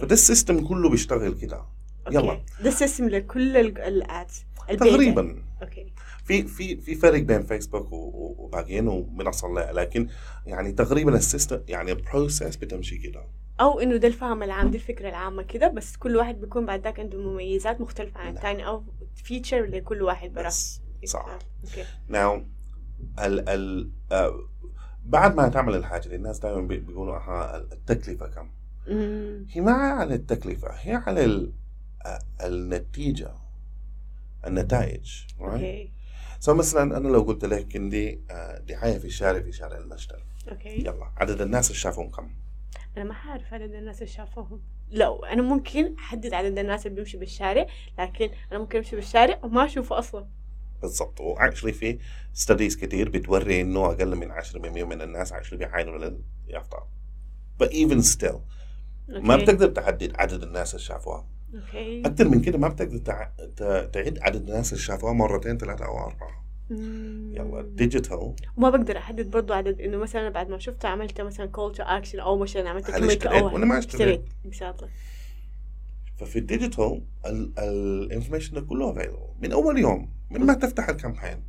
فده 0.00 0.12
ال 0.14 0.22
system 0.22 0.66
كله 0.66 0.90
بيشتغل 0.90 1.34
كده. 1.34 1.62
يلا. 2.10 2.40
ده 2.62 2.68
ال 2.68 2.74
system 2.74 3.08
لكل 3.08 3.56
ال 3.56 3.74
ads. 3.74 4.44
تقريبا. 4.68 5.42
okay. 5.62 5.92
في 6.24 6.42
في 6.42 6.76
في 6.76 6.94
فرق 6.94 7.20
بين 7.22 7.42
فيسبوك 7.42 7.88
وباقيين 7.92 8.88
ومنصة 8.88 9.48
لا. 9.48 9.72
لكن 9.72 10.08
يعني 10.46 10.72
تقريبا 10.72 11.16
ال 11.16 11.23
system 11.23 11.60
يعني 11.68 11.92
ال 11.92 12.00
process 12.00 12.56
بتمشي 12.56 12.98
كده. 12.98 13.24
أو 13.60 13.80
إنه 13.80 13.96
ده 13.96 14.08
الفهم 14.08 14.42
العام 14.42 14.70
دي 14.70 14.76
الفكرة 14.76 15.08
العامة 15.08 15.42
كده. 15.42 15.68
بس 15.68 15.96
كل 15.96 16.16
واحد 16.16 16.40
بيكون 16.40 16.66
بعد 16.66 16.84
ذاك 16.84 17.00
عنده 17.00 17.18
مميزات 17.18 17.80
مختلفة 17.80 18.20
عن 18.20 18.26
نعم. 18.26 18.36
الثاني 18.36 18.66
أو 18.66 18.84
feature 19.14 19.64
لكل 19.64 20.02
واحد 20.02 20.32
برا 20.32 20.46
بس 20.46 20.80
صح. 21.04 21.38
أوكي. 21.64 21.84
ناو 22.08 22.44
ال 23.18 23.48
ال 23.48 23.90
آه، 24.12 24.48
بعد 25.04 25.36
ما 25.36 25.48
تعمل 25.48 25.74
الحاجة 25.74 26.08
دي 26.08 26.14
الناس 26.16 26.38
دائما 26.38 26.60
بيقولوا 26.60 27.16
أها 27.16 27.56
التكلفة 27.56 28.26
كم. 28.26 28.50
هي 29.50 29.60
ما 29.60 29.72
على 29.72 30.14
التكلفة 30.14 30.68
هي 30.72 30.94
على 30.94 31.24
ال- 31.24 31.52
آه، 32.06 32.18
النتيجة 32.46 33.34
النتائج 34.46 35.24
right? 35.38 35.42
okay. 35.42 35.92
So 36.44 36.48
مثلا 36.48 36.96
أنا 36.96 37.08
لو 37.08 37.22
قلت 37.22 37.44
لك 37.44 37.76
عندي 37.76 38.20
آه، 38.30 38.58
دعاية 38.58 38.98
في 38.98 39.04
الشارع 39.04 39.40
في 39.42 39.52
شارع 39.52 39.76
المشتل 39.78 40.18
أوكي. 40.50 40.68
يلا 40.80 41.10
عدد 41.16 41.40
الناس 41.40 41.66
اللي 41.70 41.78
شافهم 41.78 42.10
كم؟ 42.10 42.30
أنا 42.96 43.04
ما 43.04 43.14
عارف 43.14 43.54
عدد 43.54 43.72
الناس 43.74 43.96
اللي 44.02 44.12
شافوهم. 44.12 44.60
لو 44.90 45.24
أنا 45.24 45.42
ممكن 45.42 45.94
أحدد 45.98 46.34
عدد 46.34 46.58
الناس 46.58 46.86
اللي 46.86 46.96
بيمشي 46.96 47.16
بالشارع 47.18 47.66
لكن 47.98 48.28
أنا 48.52 48.58
ممكن 48.60 48.78
أمشي 48.78 48.96
بالشارع 48.96 49.40
وما 49.42 49.64
أشوفه 49.64 49.98
أصلا. 49.98 50.26
بالضبط. 50.82 51.20
و 51.20 51.26
actually 51.26 51.72
في 51.72 51.98
studies 52.32 52.76
كتير 52.76 53.08
بتوري 53.10 53.60
إنه 53.60 53.86
أقل 53.86 54.16
من 54.16 54.30
10% 54.32 54.56
من 54.84 55.02
الناس 55.02 55.32
actually 55.32 55.54
بيعانوا 55.54 55.98
من 55.98 56.18
but 57.62 57.66
even 57.70 58.02
still 58.02 58.38
ما 59.08 59.34
okay. 59.34 59.44
بتقدر 59.44 59.68
تحدد 59.68 60.12
عدد 60.14 60.42
الناس 60.42 60.74
اللي 60.74 60.84
شافوها. 60.84 61.28
okay. 61.54 62.00
أكثر 62.06 62.28
من 62.28 62.40
كده 62.40 62.58
ما 62.58 62.68
بتقدر 62.68 62.98
تع... 62.98 63.30
تعد 63.86 64.18
عدد 64.22 64.48
الناس 64.48 64.72
اللي 64.72 64.82
شافوها 64.82 65.12
مرتين 65.12 65.58
ثلاثة 65.58 65.84
أو 65.84 65.98
أربعة. 65.98 66.44
مم. 66.70 67.32
يلا 67.34 67.62
digital 67.62 68.34
وما 68.56 68.70
بقدر 68.70 68.98
أحدد 68.98 69.30
برضو 69.30 69.52
عدد 69.52 69.80
إنه 69.80 69.96
مثلا 69.96 70.28
بعد 70.28 70.48
ما 70.48 70.58
شفته 70.58 70.88
عملت 70.88 71.20
مثلا 71.20 71.46
call 71.46 71.74
to 71.74 71.82
action 71.82 72.20
أو 72.20 72.38
مثلا 72.38 72.70
عملت 72.70 72.90
اشتريت؟ 72.90 73.26
أو 73.26 73.54
ولا 73.54 73.64
ما 73.64 73.78
اشتريت؟ 73.78 74.24
ففي 76.16 76.38
ال 76.38 76.46
digital 76.46 77.02
ال 77.58 77.66
information 77.66 78.54
ده 78.54 78.60
كله 78.60 78.90
available 78.90 79.18
من 79.40 79.52
أول 79.52 79.78
يوم 79.78 80.14
من 80.30 80.40
ما 80.40 80.54
تفتح 80.54 80.88
ال 80.88 80.95
campaign 80.95 81.44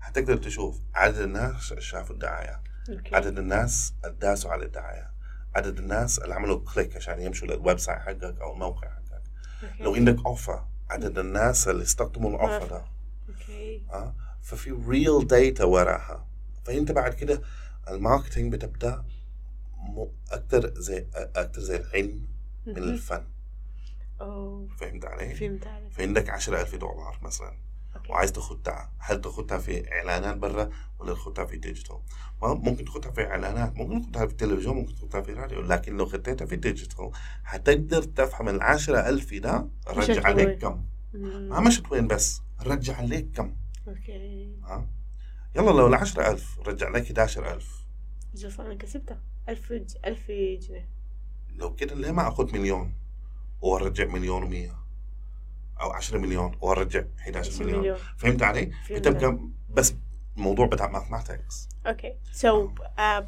حتقدر 0.00 0.36
تشوف 0.36 0.80
عدد 0.94 1.18
الناس 1.18 1.70
اللي 1.70 1.82
شافوا 1.82 2.14
الدعاية. 2.14 2.62
عدد 3.12 3.38
الناس 3.38 3.94
داسوا 4.20 4.50
على 4.50 4.64
الدعاية. 4.64 5.10
عدد 5.56 5.78
الناس 5.78 6.18
اللي 6.18 6.34
عملوا 6.34 6.60
click 6.74 6.96
عشان 6.96 7.20
يمشوا 7.20 7.48
لل 7.48 7.78
website 7.78 7.98
حقك 7.98 8.40
أو 8.40 8.52
الموقع 8.52 8.88
حقك. 8.88 9.22
لو 9.80 9.94
عندك 9.94 10.26
offer 10.26 10.64
عدد 10.90 11.18
الناس 11.18 11.68
اللي 11.68 11.82
استخدموا 11.82 12.30
ال 12.30 12.36
offer 12.36 12.66
ده 12.66 12.84
okay 13.28 13.82
آه 13.92 14.14
ففي 14.42 14.70
real 14.88 15.26
data 15.26 15.64
وراها 15.64 16.26
فأنت 16.64 16.92
بعد 16.92 17.14
كده 17.14 17.42
ال 17.88 17.94
marketing 17.94 18.52
بتبدأ 18.52 19.04
أكثر 20.30 20.74
زي 20.80 21.06
أكثر 21.14 21.60
زي 21.60 21.76
العلم 21.76 22.26
من. 22.66 22.76
الفن 22.78 23.24
اوه 24.20 24.68
فهمت 24.80 25.04
علي؟ 25.04 25.34
فهمت 25.34 25.66
عليك 25.66 25.92
فعندك 25.92 26.30
10000 26.30 26.74
دولار 26.74 27.18
مثلا. 27.22 27.56
وعايز 28.08 28.32
تختها 28.32 28.92
هل 28.98 29.20
تختها 29.20 29.58
في 29.58 29.92
إعلانات 29.92 30.36
برا 30.36 30.70
ولا 30.98 31.14
تختها 31.14 31.44
في 31.44 31.56
digital 31.56 31.98
ممكن 32.42 32.84
تختها 32.84 33.10
في 33.10 33.26
إعلانات 33.26 33.76
ممكن 33.76 34.12
تختها 34.12 34.26
في 34.26 34.32
التلفزيون 34.32 34.76
ممكن 34.76 34.94
تختها 34.94 35.20
في 35.20 35.32
راديو 35.32 35.60
لكن 35.60 35.96
لو 35.96 36.06
ختيتها 36.06 36.46
في 36.46 36.56
digital 36.56 37.10
حتقدر 37.44 38.02
تفهم 38.02 38.48
ال 38.48 38.62
10000 38.62 39.34
ده 39.34 39.68
رجع 39.88 40.26
عليك؟ 40.26 40.58
كم. 40.58 40.84
ما 41.14 41.60
مشت 41.60 41.92
وين 41.92 42.06
بس 42.06 42.42
رجع 42.62 42.96
عليك 42.96 43.28
كم؟ 43.36 43.56
okay. 43.88 44.56
ها؟ 44.64 44.88
يلا 45.56 45.70
لو 45.70 45.86
ال 45.86 45.94
10000 45.94 46.58
رجع 46.66 46.88
لك 46.88 47.10
11000 47.10 47.84
جلس 48.34 48.60
أنا 48.60 48.74
كسبتها. 48.74 49.20
ألف 49.48 49.72
ج... 49.72 49.96
ألف 50.04 50.30
جنيه. 50.30 50.88
لو 51.54 51.74
كده 51.74 51.94
ليه 51.94 52.10
ما 52.10 52.28
اخذ 52.28 52.52
مليون؟ 52.52 52.94
وأرجع 53.60 54.04
مليون 54.04 54.50
و100 54.50 54.87
أو 55.80 55.90
10 55.90 56.18
مليون 56.18 56.58
وارجع 56.60 57.04
11 57.20 57.50
عشرة 57.50 57.64
مليون. 57.64 57.80
مليون. 57.80 57.96
فهمت 58.16 58.42
علي؟ 58.42 58.72
بتبقى 58.90 59.38
بس 59.70 59.94
موضوع 60.36 60.66
بتاع 60.66 60.88
mathematics 60.88 61.68
أوكي. 61.86 62.14
so 62.32 62.70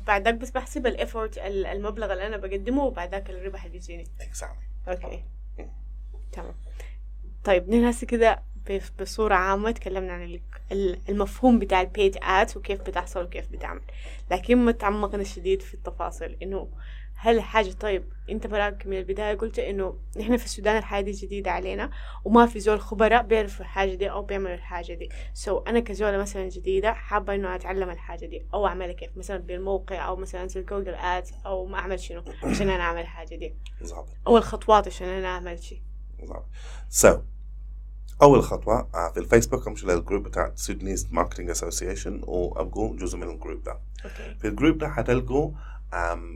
بعد 0.07 0.23
ذاك 0.25 0.35
بس 0.35 0.51
بحسب 0.51 0.87
ال 0.87 0.94
effort 0.94 1.39
المبلغ 1.39 2.13
اللي 2.13 2.27
أنا 2.27 2.37
بقدمه 2.37 2.85
وبعد 2.85 3.11
ذاك 3.11 3.31
الربح 3.31 3.65
اللي 3.65 3.79
بيجيني 3.79 4.05
exactly 4.21 4.59
أوكي. 4.89 5.25
تمام. 6.33 6.55
طيب 7.45 7.69
نحن 7.69 7.85
هسه 7.85 8.07
كده 8.07 8.43
بصورة 9.01 9.35
عامة 9.35 9.71
تكلمنا 9.71 10.13
عن 10.13 10.23
ال- 10.25 10.41
ال- 10.73 11.01
المفهوم 11.09 11.59
بتاع 11.59 11.81
ال 11.81 11.88
page 11.88 12.17
ads 12.23 12.57
وكيف 12.57 12.81
بتحصل 12.81 13.25
وكيف 13.25 13.49
بتعمل. 13.49 13.81
لكن 14.31 14.59
ما 14.59 14.73
تعمقنا 14.73 15.25
شديد 15.25 15.63
في 15.63 15.75
التفاصيل 15.75 16.37
إنه 16.43 16.69
هل 17.23 17.37
الحاجة 17.37 17.71
طيب 17.73 18.05
أنت 18.31 18.47
براك 18.47 18.87
من 18.87 18.99
البداية 18.99 19.35
قلت 19.35 19.59
إنه 19.59 19.99
نحن 20.17 20.37
في 20.37 20.45
السودان 20.45 20.77
الحاجة 20.77 21.05
دي 21.05 21.11
جديدة 21.13 21.51
علينا 21.51 21.91
وما 22.25 22.47
في 22.47 22.61
زول 22.61 22.81
خبراء 22.81 23.23
بيعرفوا 23.23 23.61
الحاجة 23.65 23.95
دي 23.95 24.11
أو 24.11 24.23
بيعملوا 24.23 24.55
الحاجة 24.55 24.95
دي. 24.95 25.09
so 25.35 25.61
so 25.61 25.69
أنا 25.69 25.81
كزولة 25.81 26.19
مثلا 26.19 26.49
جديدة 26.49 26.93
حابة 26.93 27.35
إنه 27.35 27.55
أتعلم 27.55 27.91
الحاجة 27.91 28.27
دي 28.27 28.47
أو 28.55 28.67
أعملها 28.67 28.93
كيف 28.93 29.17
مثلا 29.17 29.37
بالموقع 29.37 30.07
أو 30.07 30.17
مثلا 30.17 30.43
انزل 30.43 30.67
جوجل 30.67 30.95
ads 30.95 31.33
أو 31.47 31.67
ما 31.67 31.79
أعمل 31.79 32.01
شنو 32.01 32.23
عشان 32.45 32.69
أنا 32.69 32.83
أعمل 32.83 33.01
الحاجة 33.01 33.37
دي. 33.37 33.55
بالضبط. 33.81 34.09
أو 34.27 34.37
الخطوات 34.37 34.87
عشان 34.87 35.09
أنا 35.09 35.29
أعمل 35.29 35.63
شيء 35.63 35.83
بالضبط. 36.19 36.47
so 36.89 37.19
أول 38.23 38.43
خطوة 38.43 38.89
آه، 38.95 39.11
في 39.15 39.21
الفيسبوك 39.21 39.69
أمشي 39.69 39.87
لل 39.87 39.97
group 39.97 40.23
بتاع 40.23 40.53
Sudanese 40.55 41.09
Marketing 41.13 41.51
Association 41.51 42.21
وأبقوا 42.25 42.97
جزء 42.97 43.19
من 43.19 43.31
ال 43.31 43.36
group 43.36 43.63
ده. 43.63 43.81
أوكي. 44.05 44.35
في 44.41 44.49
ال 44.49 44.54
group 44.54 44.79
ده 44.79 44.89
حتلقوا 44.89 45.51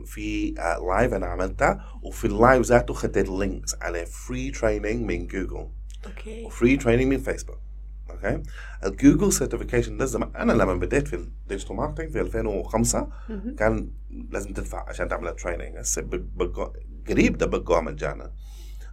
في 0.05 0.51
live 0.89 1.13
أنا 1.13 1.25
عملتها 1.25 1.99
وفي 2.03 2.25
ال 2.25 2.33
live 2.33 2.65
ذاته 2.65 2.93
خدت 2.93 3.29
links 3.29 3.75
على 3.81 4.05
free 4.05 4.51
training 4.51 5.05
من 5.05 5.27
جوجل 5.27 5.67
أوكي. 6.05 6.43
و 6.45 6.51
free 6.51 6.77
training 6.77 7.07
من 7.07 7.17
فيسبوك 7.17 7.59
أوكي؟ 8.09 8.43
الجوجل 8.85 9.33
certification 9.33 9.97
ده 9.97 10.05
زمان 10.05 10.35
أنا 10.35 10.53
لما 10.53 10.75
بديت 10.75 11.07
في 11.07 11.15
ال 11.15 11.23
digital 11.23 11.75
marketing 11.75 12.11
في 12.11 12.21
2005 12.21 13.07
مهم. 13.29 13.55
كان 13.55 13.91
لازم 14.29 14.53
تدفع 14.53 14.89
عشان 14.89 15.07
تعمل 15.07 15.35
training 15.35 15.77
قريب 17.09 17.37
ده 17.37 17.45
بقوا 17.45 17.81
مجانا. 17.81 18.31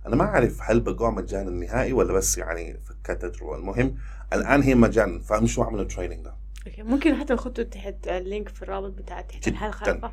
أنا 0.06 0.16
ما 0.16 0.24
أعرف 0.24 0.58
هل 0.62 0.80
بقوا 0.80 1.10
مجانا 1.10 1.50
نهائي 1.50 1.92
ولا 1.92 2.12
بس 2.12 2.38
يعني 2.38 2.78
فكت 2.80 3.22
تجربه 3.22 3.56
المهم 3.56 3.96
الآن 4.32 4.62
هي 4.62 4.74
مجانا 4.74 5.20
فامشوا 5.20 5.64
اعملوا 5.64 5.82
ال 5.82 5.87
training 5.87 6.24
ده. 6.24 6.34
أوكي. 6.66 6.82
ممكن 6.82 7.14
حتى 7.14 7.34
نحطه 7.34 7.62
تحت 7.62 8.08
ال 8.08 8.16
link 8.16 8.48
في 8.48 8.62
الرابط 8.62 8.90
بتاع 8.90 9.20
تحت 9.20 9.48
جداً. 9.48 10.12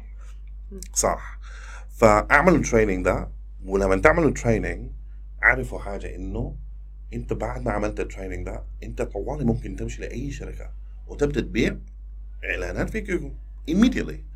صح. 0.94 1.40
فاعملوا 1.90 2.58
ال 2.58 2.63
training 2.63 3.06
ده 3.06 3.30
ولما 3.66 3.96
تعملوا 3.96 4.30
التريننج 4.30 4.92
اعرفوا 5.44 5.80
حاجة 5.80 6.16
إنه 6.16 6.56
أنت 7.14 7.34
بعد 7.34 7.62
ما 7.66 7.72
عملت 7.72 8.00
ال 8.00 8.05
training 8.05 8.46
ده 8.46 8.64
أنت 8.84 9.02
طوالي 9.02 9.46
ممكن 9.46 9.76
تمشي 9.76 10.02
لأي 10.02 10.32
شركة 10.32 10.72
وتبدأ 11.08 11.42
تبيع 11.42 11.78
إعلانات 12.46 12.90
في 12.90 13.02
جوجل 13.02 13.32
immediately. 13.72 14.29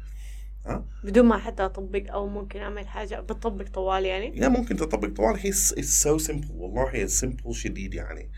ها؟ 0.66 0.86
بدون 1.04 1.26
ما 1.26 1.38
حتى 1.38 1.66
أطبق 1.66 2.12
أو 2.12 2.28
ممكن 2.28 2.60
أعمل 2.60 2.88
حاجة 2.88 3.20
بطبق 3.20 3.68
طوال 3.68 4.06
يعني؟ 4.06 4.38
yeah 4.38 4.48
ممكن 4.48 4.76
تطبق 4.76 5.08
طوال. 5.08 5.40
هي 5.40 5.52
so 5.52 6.18
simple 6.18 6.48
والله 6.52 6.90
هي 6.90 7.08
simple 7.08 7.56
شديد 7.56 7.94
يعني. 7.94 8.32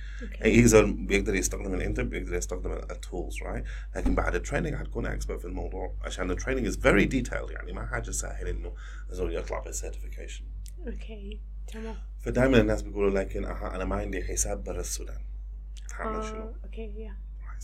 أي 0.46 0.68
زول 0.68 0.94
بيقدر 0.94 1.36
يستخدم 1.36 1.74
الانترنت 1.74 2.12
بيقدر 2.12 2.34
يستخدم 2.34 2.72
ال 2.72 2.84
tools 2.84 3.44
right 3.44 3.64
لكن 3.96 4.16
بعد 4.16 4.36
ال 4.36 4.40
training 4.40 4.76
حتكون 4.76 5.06
expert 5.06 5.40
في 5.40 5.46
الموضوع 5.46 5.96
عشان 6.02 6.32
ال 6.32 6.36
training 6.36 6.68
is 6.68 6.78
very 6.78 7.06
detailed 7.06 7.52
يعني 7.52 7.74
ما 7.74 7.86
حاجة 7.86 8.12
سهل 8.12 8.48
إنه 8.48 8.74
زول 9.10 9.36
يطلع 9.36 9.60
بال 9.60 9.71
certification 9.71 10.46
أوكي 10.88 11.42
تمام. 11.74 11.96
فدائما 12.20 12.62
الناس 12.62 12.82
بيقولوا 12.82 13.20
لكن 13.20 13.46
أها 13.46 13.76
أنا 13.76 13.86
ما 13.86 13.96
عندي 13.96 14.24
حساب 14.24 14.64
برا 14.64 14.80
السودان. 14.80 15.22
شنو؟ 15.98 16.04
آه، 16.04 16.56
أوكي 16.64 16.82
يا 16.82 17.18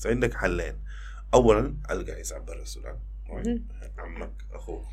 عندك 0.05 0.33
حلين. 0.33 0.75
اولا 1.33 1.77
ألقى 1.91 2.19
حساب 2.19 2.45
برا 2.45 2.61
السودان. 2.61 2.95
right؟ 2.95 3.10
عمك 3.97 4.33
أخوك. 4.51 4.85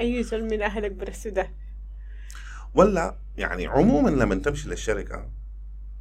أي 0.00 0.22
زول 0.22 0.44
من 0.44 0.62
أهلك 0.62 0.92
برا 0.92 1.08
السودان 1.08 1.50
ولا 2.74 3.16
يعني 3.36 3.66
عموما 3.66 4.10
لما 4.10 4.34
تمشي 4.34 4.68
للشركة 4.68 5.30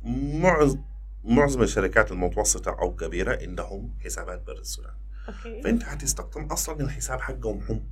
معظم 0.04 0.82
معظم 1.24 1.62
الشركات 1.62 2.12
المتوسطة 2.12 2.72
أو 2.72 2.96
كبيرة 2.96 3.40
عندهم 3.42 3.98
حسابات 4.04 4.42
برا 4.48 4.60
السودان 4.60 4.94
أوكي. 5.28 5.62
فأنت 5.62 5.84
حتستخدم 5.84 6.44
أصلا 6.44 6.82
الحساب 6.82 7.22
حقهم 7.22 7.60
هم. 7.70 7.90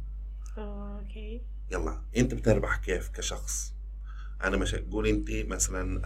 أوكي. 0.58 1.42
يلا 1.72 2.02
أنت 2.18 2.34
بتربح 2.34 2.78
كيف 2.78 3.10
كشخص؟ 3.10 3.74
أنا 4.44 4.58
مش 4.58 4.76
قول 4.76 5.08
أنت 5.08 5.32
مثلا. 5.32 6.02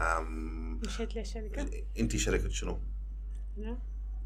مشيت 0.86 1.15
للشركة؟ 1.15 1.70
أنت 2.00 2.15
شركة 2.15 2.50
شنو؟ 2.50 2.80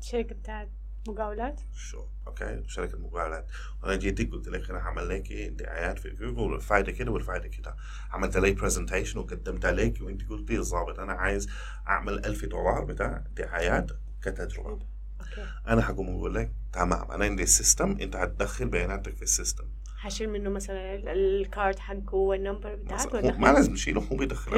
الشركة 0.01 0.35
بتاعت 0.35 0.69
مقاولات 1.07 1.61
شو 1.75 2.05
أوكي 2.27 2.63
شركة 2.67 2.97
مقاولات 2.97 3.47
وأنا 3.83 3.95
جيتك 3.95 4.31
قلت 4.31 4.47
لك 4.47 4.69
أنا 4.69 4.79
هعمل 4.79 5.09
لك 5.09 5.33
دعايات 5.33 5.99
في 5.99 6.09
جوجل 6.09 6.39
والفائده 6.39 6.91
كده 6.91 7.11
والفائده 7.11 7.47
كده. 7.47 7.75
عملت 8.11 8.37
لك 8.37 8.53
presentation 8.59 9.19
وقدمتها 9.19 9.71
لك 9.71 10.01
وأنت 10.01 10.29
قلتي 10.29 10.55
الضابط 10.57 10.99
أنا 10.99 11.13
عايز 11.13 11.49
أعمل 11.87 12.25
ألف 12.25 12.45
دولار 12.45 12.83
بتاع 12.83 13.23
دعايات 13.35 13.91
كتجربة. 14.21 14.85
أوكي. 15.21 15.45
أنا 15.67 15.81
حقوم 15.81 16.09
أقول 16.09 16.35
لك 16.35 16.51
تمام. 16.73 17.11
أنا 17.11 17.25
عندي 17.25 17.43
ال 17.43 17.51
system 17.51 17.97
أنت 18.01 18.15
هتدخل 18.15 18.65
بياناتك 18.69 19.15
في 19.15 19.21
ال 19.21 19.27
system 19.27 19.65
حشيل 19.97 20.29
منه 20.29 20.49
مثلا 20.49 20.95
ال- 20.95 21.07
ال 21.09 21.23
card 21.23 21.79
حقه 21.79 22.15
وال 22.15 22.30
number 22.30 22.75
بتاعته 22.75 23.37
ما 23.37 23.47
لازم 23.53 23.73
تشيله 23.73 24.01
هو 24.01 24.15
بيدخل 24.15 24.51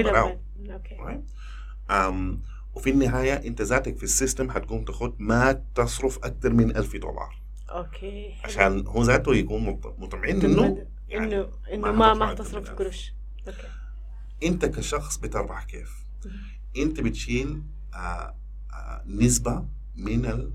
أوكي. 0.74 0.98
Right? 0.98 1.92
أم 1.92 2.42
وفي 2.80 2.90
النهاية 2.90 3.34
أنت 3.34 3.62
ذاتك 3.62 3.98
في 3.98 4.04
ال 4.04 4.11
system 4.11 4.52
هتقوم 4.52 4.84
تاخد 4.86 5.16
ما 5.22 5.64
تصرف 5.76 6.18
أكثر 6.18 6.54
من 6.54 6.78
ألف 6.78 6.96
دولار. 6.96 7.36
أوكي 7.70 8.32
حلو. 8.32 8.44
عشان 8.44 8.88
هو 8.88 9.04
ذاته 9.04 9.36
يكون 9.36 9.64
مط- 9.66 9.96
مطمئن 10.00 10.42
إنه 10.42 10.86
يعني 11.10 11.26
إنه 11.36 11.50
انه 11.74 11.92
ما 11.92 12.14
ما 12.14 12.34
تصرف. 12.34 12.70
قروش 12.70 13.14
أوكي. 13.48 13.58
انت 14.44 14.66
كشخص 14.66 15.18
بتربح 15.18 15.64
كيف. 15.64 15.92
انت 16.78 17.00
بتشيل 17.02 17.62
آه 17.94 18.36
آه 18.74 19.04
نسبة 19.08 19.66
من 19.96 20.26
ال 20.26 20.54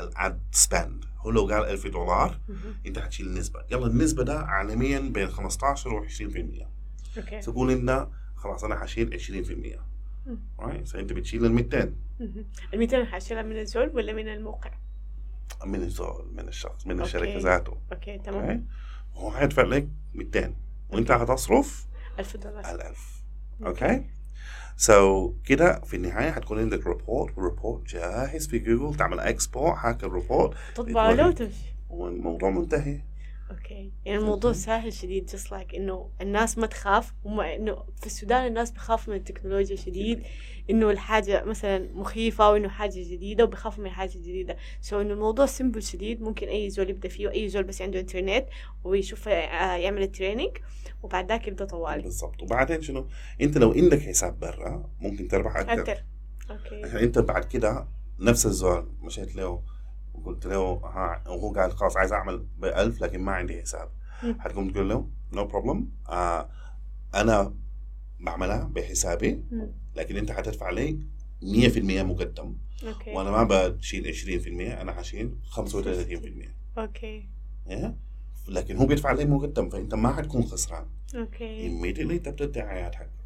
ال 0.00 0.13
ad 0.13 0.40
spend 0.52 1.04
هو 1.18 1.30
لو 1.30 1.46
قال 1.46 1.64
1000 1.64 1.86
دولار. 1.86 2.40
انت 2.86 2.98
حتشيل 2.98 3.34
نسبة 3.34 3.64
يلا 3.70 3.86
النسبة 3.86 4.22
ده 4.24 4.38
عالميا 4.40 5.00
بين 5.00 5.28
15 5.28 5.94
و 5.94 6.04
20% 6.04 6.66
أوكي. 7.18 7.40
تقول 7.40 7.70
انت 7.70 8.08
خلاص 8.36 8.64
أنا 8.64 8.78
حشيل 8.80 9.20
20% 9.20 9.89
right? 10.60 10.84
فانت 10.84 11.12
بتشيل 11.12 11.44
ال 11.46 11.52
200 11.52 11.94
مهم. 12.20 12.44
ال 12.74 12.78
200 12.78 13.04
حاشيلها 13.04 13.42
من 13.42 13.58
الزول 13.58 13.90
ولا 13.94 14.12
من 14.12 14.28
الموقع؟ 14.28 14.70
من 15.66 15.82
الزول 15.82 16.30
من 16.32 16.48
الشخص 16.48 16.86
من 16.86 16.92
أوكي. 16.92 17.02
الشركة 17.04 17.38
ذاته. 17.38 17.76
أوكي 17.92 18.18
تمام. 18.18 18.66
هو 19.14 19.30
حيدفع 19.30 19.62
لك 19.62 19.88
200 20.14 20.54
وانت 20.90 21.10
هتصرف 21.10 21.86
1000 22.18 22.36
دولار. 22.36 22.74
ال 22.74 22.80
1000 22.82 23.22
أوكي؟ 23.66 24.04
so 24.76 25.34
كده 25.44 25.80
في 25.80 25.96
النهاية 25.96 26.30
حتكون 26.30 26.58
عندك 26.58 26.86
report 26.86 27.38
report 27.38 27.86
جاهز 27.88 28.46
في 28.48 28.58
جوجل 28.58 28.96
تعمل 28.96 29.20
export 29.20 29.78
هاك 29.78 30.04
ال 30.04 30.11
report 30.11 30.56
تطبع 30.74 31.10
له 31.10 31.28
وتمشي 31.28 31.74
والموضوع 31.90 32.50
منتهي. 32.50 33.00
أوكي. 33.50 33.92
يعني 34.04 34.18
الموضوع 34.18 34.52
سهل 34.52 34.92
شديد 34.92 35.30
just 35.30 35.50
like 35.50 35.74
إنه 35.74 36.10
الناس 36.20 36.58
ما 36.58 36.66
تخاف. 36.66 37.12
وما 37.24 37.54
إنه 37.54 37.84
في 38.00 38.06
السودان 38.06 38.46
الناس 38.46 38.70
بيخافوا 38.70 39.12
من 39.12 39.18
التكنولوجيا 39.18 39.76
شديد. 39.76 40.22
إنه 40.70 40.90
الحاجة 40.90 41.44
مثلا 41.44 41.88
مخيفة 41.92 42.50
وإنه 42.50 42.68
حاجة 42.68 42.90
جديدة 42.90 43.44
وبيخافوا 43.44 43.84
من 43.84 43.90
حاجة 43.90 44.10
جديدة. 44.18 44.56
so 44.80 45.00
إنه 45.00 45.14
الموضوع 45.14 45.46
simple 45.46 45.82
شديد. 45.82 46.22
ممكن 46.22 46.48
أي 46.48 46.70
زول 46.70 46.90
يبدأ 46.90 47.08
فيه 47.08 47.30
اي 47.30 47.48
زول 47.48 47.62
بس 47.62 47.82
عنده 47.82 48.00
انترنت 48.00 48.46
ويشوف 48.84 49.28
آه، 49.28 49.76
يعمل 49.76 50.02
ال 50.02 50.08
training 50.08 50.56
وبعد 51.02 51.28
ذاك 51.28 51.48
يبدأ 51.48 51.64
طوالي 51.64 52.02
بالضبط. 52.02 52.42
وبعدين 52.42 52.82
شنو؟ 52.82 53.06
أنت 53.40 53.58
لو 53.58 53.72
عندك 53.72 54.00
حساب 54.00 54.40
برا 54.40 54.90
ممكن 55.00 55.28
تربح 55.28 55.56
أكثر. 55.56 55.80
أكثر. 55.80 56.04
أوكي. 56.50 56.84
عشان 56.84 56.96
أنت 56.96 57.18
بعد 57.18 57.44
كده 57.44 57.88
نفس 58.20 58.46
الزول 58.46 58.92
مشيت 59.00 59.36
له 59.36 59.62
وقلت 60.22 60.46
له 60.46 60.58
ها 60.84 61.22
وهو 61.28 61.52
قال 61.52 61.72
خلاص 61.72 61.96
عايز 61.96 62.12
أعمل 62.12 62.46
ب 62.58 62.64
1000 62.64 63.00
لكن 63.02 63.20
ما 63.20 63.32
عندي 63.32 63.62
حساب. 63.62 63.88
حتقوم 64.38 64.70
تقول 64.70 64.88
له 64.88 65.08
no 65.32 65.44
problem 65.44 65.88
آه 66.08 66.48
أنا 67.14 67.54
بعملها 68.20 68.70
بحسابي. 68.74 69.44
لكن 69.96 70.16
أنت 70.16 70.32
حتدفع 70.32 70.70
لي 70.70 70.98
100% 71.42 72.02
مقدم. 72.02 72.56
أوكي. 72.86 73.10
وأنا 73.14 73.30
ما 73.30 73.68
بشيل 73.68 74.06
20% 74.06 74.80
أنا 74.80 74.92
حشيل 74.92 75.34
35% 75.50 76.78
أوكي. 76.78 77.28
إيه؟ 77.70 77.96
لكن 78.48 78.76
هو 78.76 78.86
بيدفع 78.86 79.12
لي 79.12 79.24
مقدم 79.24 79.70
فأنت 79.70 79.94
ما 79.94 80.12
حتكون 80.12 80.42
خسران. 80.42 80.86
أوكي. 81.16 81.68
Immediately 81.68 82.22
تبدأ 82.22 82.44
الدعايات 82.44 82.94
حقك. 82.94 83.19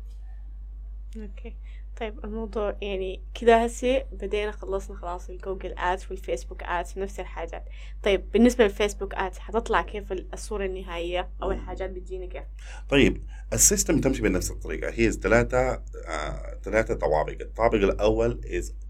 أوكي 1.17 1.57
طيب 2.01 2.25
الموضوع 2.25 2.77
يعني 2.83 3.21
كده 3.41 3.65
هسي 3.65 4.05
بدينا 4.13 4.51
خلصنا 4.53 4.97
خلاص 4.97 5.31
الجوجل 5.31 5.75
ads 5.79 6.07
والفيسبوك 6.11 6.63
ads 6.63 6.99
نفس 6.99 7.21
الحاجات 7.21 7.65
طيب 8.03 8.31
بالنسبة 8.33 8.65
للفيسبوك 8.65 9.15
ads 9.15 9.39
حتطلع 9.39 9.83
كيف 9.83 10.13
الصورة 10.13 10.65
النهائية 10.67 11.29
أو 11.43 11.51
الحاجات 11.53 11.91
بتجيني 11.91 12.27
كيف 12.27 12.43
طيب 12.89 13.23
ال 13.53 13.60
system 13.60 14.01
تمشي 14.01 14.23
بنفس 14.23 14.51
الطريقة 14.51 14.91
هي 14.91 15.13
ثلاثة 15.13 15.83
آه، 16.09 16.59
ثلاثة 16.63 16.95
طوابق 16.95 17.37
الطابق 17.41 17.75
الأول 17.75 18.41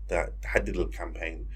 ت- 0.09 0.33
تحدد 0.43 0.77
ال 0.77 0.84
campaign. 0.84 1.47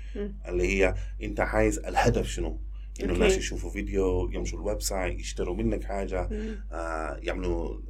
اللي 0.48 0.66
هي 0.68 0.94
أنت 1.22 1.40
عايز 1.40 1.78
الهدف 1.78 2.26
شنو 2.26 2.60
إنه. 3.02 3.12
الناس 3.12 3.36
يشوفوا 3.36 3.70
فيديو 3.70 4.30
يمشوا 4.32 4.58
ال 4.58 4.82
website 4.82 5.20
يشتروا 5.20 5.54
منك 5.56 5.84
حاجة. 5.84 6.28
آه، 6.72 7.16
يعملوا 7.22 7.80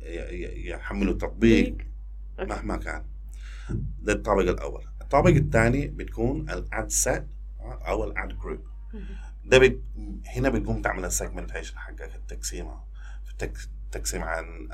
يحملوا 0.57 1.15
تطبيق. 1.15 1.77
مهما 2.39 2.77
كان. 2.77 3.05
ده 4.03 4.13
الطابق 4.13 4.41
الأول. 4.43 4.85
الطابق 5.01 5.31
الثاني 5.31 5.87
بتكون 5.87 6.51
ال 6.51 6.64
ad 6.64 6.91
set 6.91 7.27
أو 7.61 8.05
ال 8.05 8.16
ad 8.16 8.39
group. 8.39 8.61
ده 9.45 9.59
بت... 9.59 9.81
هنا 10.37 10.49
بتقوم 10.49 10.83
تعمل 10.83 11.05
ال 11.05 11.10
segmentation 11.10 11.79
حقك 11.79 12.15
التقسيمه 12.15 12.81
التك- 13.31 13.69
تقسيم 13.93 14.23
عن 14.23 14.69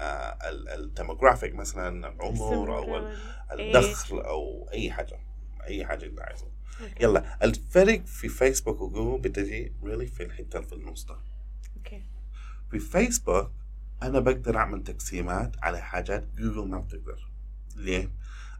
ال 0.74 0.81
demographic 0.81 1.54
مثلا 1.54 2.08
العمر 2.08 2.76
أو 2.78 2.96
ال- 2.96 3.16
الدخل 3.60 4.18
أو 4.20 4.68
أي 4.72 4.90
حاجة. 4.92 5.18
أي 5.64 5.86
حاجة 5.86 6.06
أنت 6.06 6.20
عايزها. 6.20 6.48
okay. 6.82 7.04
يلا. 7.04 7.44
الفرق 7.44 8.06
في 8.06 8.28
فيسبوك 8.28 8.80
وجوجل 8.80 9.22
بتجي 9.22 9.72
really 9.82 10.12
في 10.14 10.22
الحتة 10.22 10.60
في 10.60 10.72
النص 10.72 11.04
ده. 11.04 11.16
okay. 11.76 12.02
في 12.70 12.78
فيسبوك 12.78 13.52
أنا 14.02 14.18
بقدر 14.20 14.56
أعمل 14.56 14.82
تقسيمات 14.84 15.56
على 15.62 15.80
حاجات 15.80 16.26
جوجل 16.38 16.68
ما 16.68 16.78
بتقدر. 16.78 17.28
ليه؟ 17.76 18.10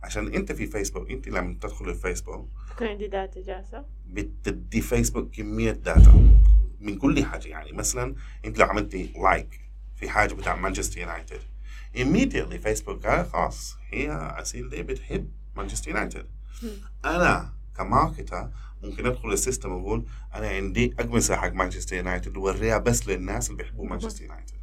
عشان 0.03 0.35
انت 0.35 0.53
في 0.53 0.67
فيسبوك 0.67 1.11
انت 1.11 1.29
لما 1.29 1.55
تدخل 1.61 1.89
الفيسبوك 1.89 2.49
بكون 2.71 2.87
عندي 2.87 3.09
data 3.09 3.43
جاهزة. 3.43 3.85
بتدي 4.07 4.81
فيسبوك 4.81 5.31
كمية 5.35 5.71
data 5.73 6.41
من 6.81 6.99
كل 6.99 7.25
حاجة. 7.25 7.49
يعني 7.49 7.73
مثلا 7.73 8.15
انت 8.45 8.59
لو 8.59 8.67
عملتي 8.67 9.13
like 9.23 9.61
في 9.97 10.09
حاجة 10.09 10.35
بتاع 10.35 10.57
مانشستر 10.57 11.01
يونايتد 11.01 11.41
immediately 11.97 12.63
فيسبوك 12.63 13.07
قال 13.07 13.27
خلاص 13.27 13.77
هي 13.91 14.13
أسيل 14.13 14.71
دي 14.71 14.83
بتحب 14.83 15.29
مانشستر 15.57 15.91
يونايتد. 15.91 16.27
أنا 17.05 17.53
ك 17.77 17.85
marketer 17.85 18.51
ممكن 18.83 19.07
أدخل 19.07 19.33
ال 19.33 19.38
system 19.38 19.73
وأقول 19.73 20.05
أنا 20.35 20.49
عندي 20.49 20.95
اقمصة 20.99 21.37
حق 21.37 21.53
مانشستر 21.53 21.97
يونايتد 21.97 22.37
ووريها 22.37 22.79
بس 22.79 23.09
للناس 23.09 23.51
اللي 23.51 23.63
بيحبوا 23.63 23.87
مانشستر 23.87 24.25
يونايتد 24.25 24.55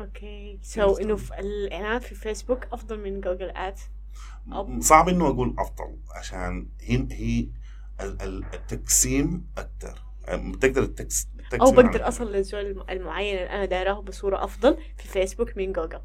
okay. 0.00 0.58
so 0.62 0.96
إنه 0.96 1.16
في 1.16 1.38
الإعلانات 1.38 2.02
في 2.04 2.14
فيسبوك 2.14 2.64
أفضل 2.72 3.00
من 3.00 3.20
جوجل 3.20 3.50
ads 3.50 3.80
صعب 4.80 5.08
إنه 5.08 5.28
أقول 5.28 5.54
أفضل 5.58 5.96
عشان 6.14 6.68
هي 6.80 7.06
هي 7.10 7.46
ال- 8.00 8.22
ال- 8.22 8.44
التقسيم 8.54 9.46
أكثر 9.58 10.02
بتقدر 10.32 10.84
تكس 10.86 11.28
أو 11.60 11.70
بقدر 11.72 12.08
أصل 12.08 12.32
للزول 12.32 12.84
المعين 12.90 13.36
اللي 13.38 13.50
أنا 13.50 13.64
دايراه 13.64 14.00
بصورة 14.00 14.44
أفضل 14.44 14.76
في 14.98 15.08
فيسبوك 15.08 15.56
من 15.56 15.72
جوجل 15.72 16.00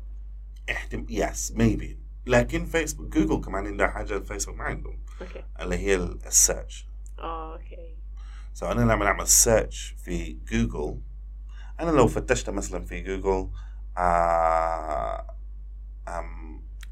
احتم 0.72 1.06
yes 1.10 1.52
maybe 1.52 2.00
لكن 2.26 2.66
فيسبوك 2.66 3.18
جوجل 3.18 3.46
كمان 3.46 3.68
عندها 3.68 3.88
حاجة 3.88 4.18
الفيسبوك 4.18 4.56
ما 4.58 4.64
عندهم. 4.64 5.00
okay. 5.22 5.44
اللي 5.60 5.78
هي 5.78 5.96
ال 5.96 6.09
search 6.09 6.88
okay. 7.20 7.96
so 8.54 8.66
أنا 8.72 8.94
لما 8.94 9.06
أعمل 9.06 9.28
search 9.28 9.96
في 10.04 10.34
جوجل 10.52 11.00
أنا 11.80 11.92
لو 11.92 12.08
فتشت 12.08 12.50
مثلا 12.50 12.86
في 12.86 13.02
جوجل 13.02 13.50
آه 14.00 15.36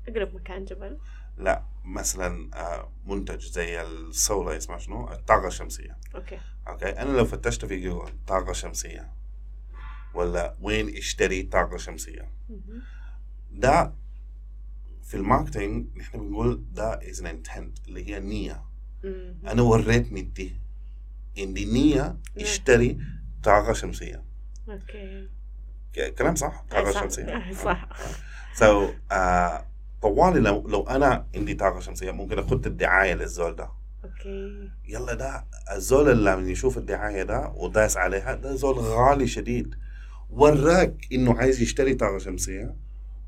أقرب 0.07 0.35
مكان 0.35 0.65
جبل. 0.65 0.97
لا 1.37 1.63
مثلا 1.85 2.49
آه 2.55 2.91
منتج 3.05 3.39
زي 3.41 3.81
السولار 3.81 4.57
اسمه 4.57 4.77
شنو؟ 4.77 5.11
الطاقة 5.11 5.47
الشمسية. 5.47 5.97
okay. 6.15 6.39
okay؟ 6.67 6.89
أنا 6.89 7.17
لو 7.17 7.25
فتشت 7.25 7.65
في 7.65 7.79
جوجل 7.81 8.13
طاقة 8.27 8.53
شمسية 8.53 9.13
ولا 10.13 10.55
وين 10.61 10.97
اشتري 10.97 11.43
طاقة 11.43 11.77
شمسية؟ 11.77 12.31
مهم. 12.49 12.81
ده 13.51 13.93
في 15.03 15.17
ال 15.17 15.25
marketing 15.25 15.97
نحن 15.97 16.17
بنقول 16.19 16.65
ده 16.71 17.09
is 17.09 17.19
an 17.19 17.27
intent 17.27 17.87
اللي 17.87 18.07
هي 18.09 18.17
النيه 18.17 18.63
مهم. 19.03 19.39
أنا 19.47 19.61
وريت 19.61 20.13
ندي 20.13 20.61
عندي 21.37 21.65
نية 21.65 22.17
اشتري 22.37 22.99
طاقة 23.43 23.73
شمسية. 23.73 24.23
okay. 24.69 25.29
كلام 26.17 26.35
صح؟ 26.35 26.65
طاقة. 26.71 26.91
شمسية. 26.91 27.51
صح. 27.65 27.89
so 28.53 28.87
so, 28.87 28.89
uh, 29.13 29.61
طوالي 30.01 30.39
لو 30.39 30.67
لو 30.67 30.81
أنا 30.83 31.25
عندي 31.35 31.53
طاقة 31.53 31.79
شمسية 31.79 32.11
ممكن 32.11 32.39
أخد 32.39 32.65
الدعاية 32.67 33.13
للزول 33.13 33.55
ده. 33.55 33.69
أوكي. 34.03 34.69
يلا 34.87 35.13
ده 35.13 35.45
الزول 35.75 36.27
اللي 36.27 36.51
يشوف 36.51 36.77
الدعاية 36.77 37.23
ده 37.23 37.51
وداس 37.55 37.97
عليها 37.97 38.35
ده 38.35 38.55
زول 38.55 38.75
غالي 38.79 39.27
شديد. 39.27 39.75
وراك 40.29 40.95
إنه 41.11 41.33
عايز 41.37 41.61
يشتري 41.61 41.93
طاقة 41.93 42.17
شمسية 42.17 42.75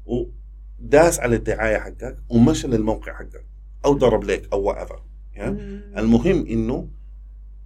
وداس 0.05 1.19
على 1.19 1.35
الدعاية 1.35 1.77
حقك 1.77 2.17
ومشى 2.29 2.67
للموقع 2.67 3.13
حقك 3.13 3.45
أو 3.85 3.93
ضرب 3.93 4.23
لك 4.23 4.49
أو 4.53 4.61
what 4.61 4.91
مم. 5.37 5.93
المهم 5.97 6.45
إنه 6.47 6.87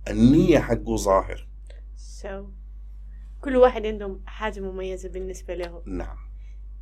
النية 0.09 0.59
حقه 0.59 0.95
ظاهر. 0.97 1.47
So 1.97 2.27
كل 3.43 3.55
واحد 3.55 3.85
عنده 3.85 4.19
حاجة 4.25 4.59
مميزة 4.59 5.09
بالنسبة 5.09 5.55
له. 5.55 5.81
نعم. 5.85 6.17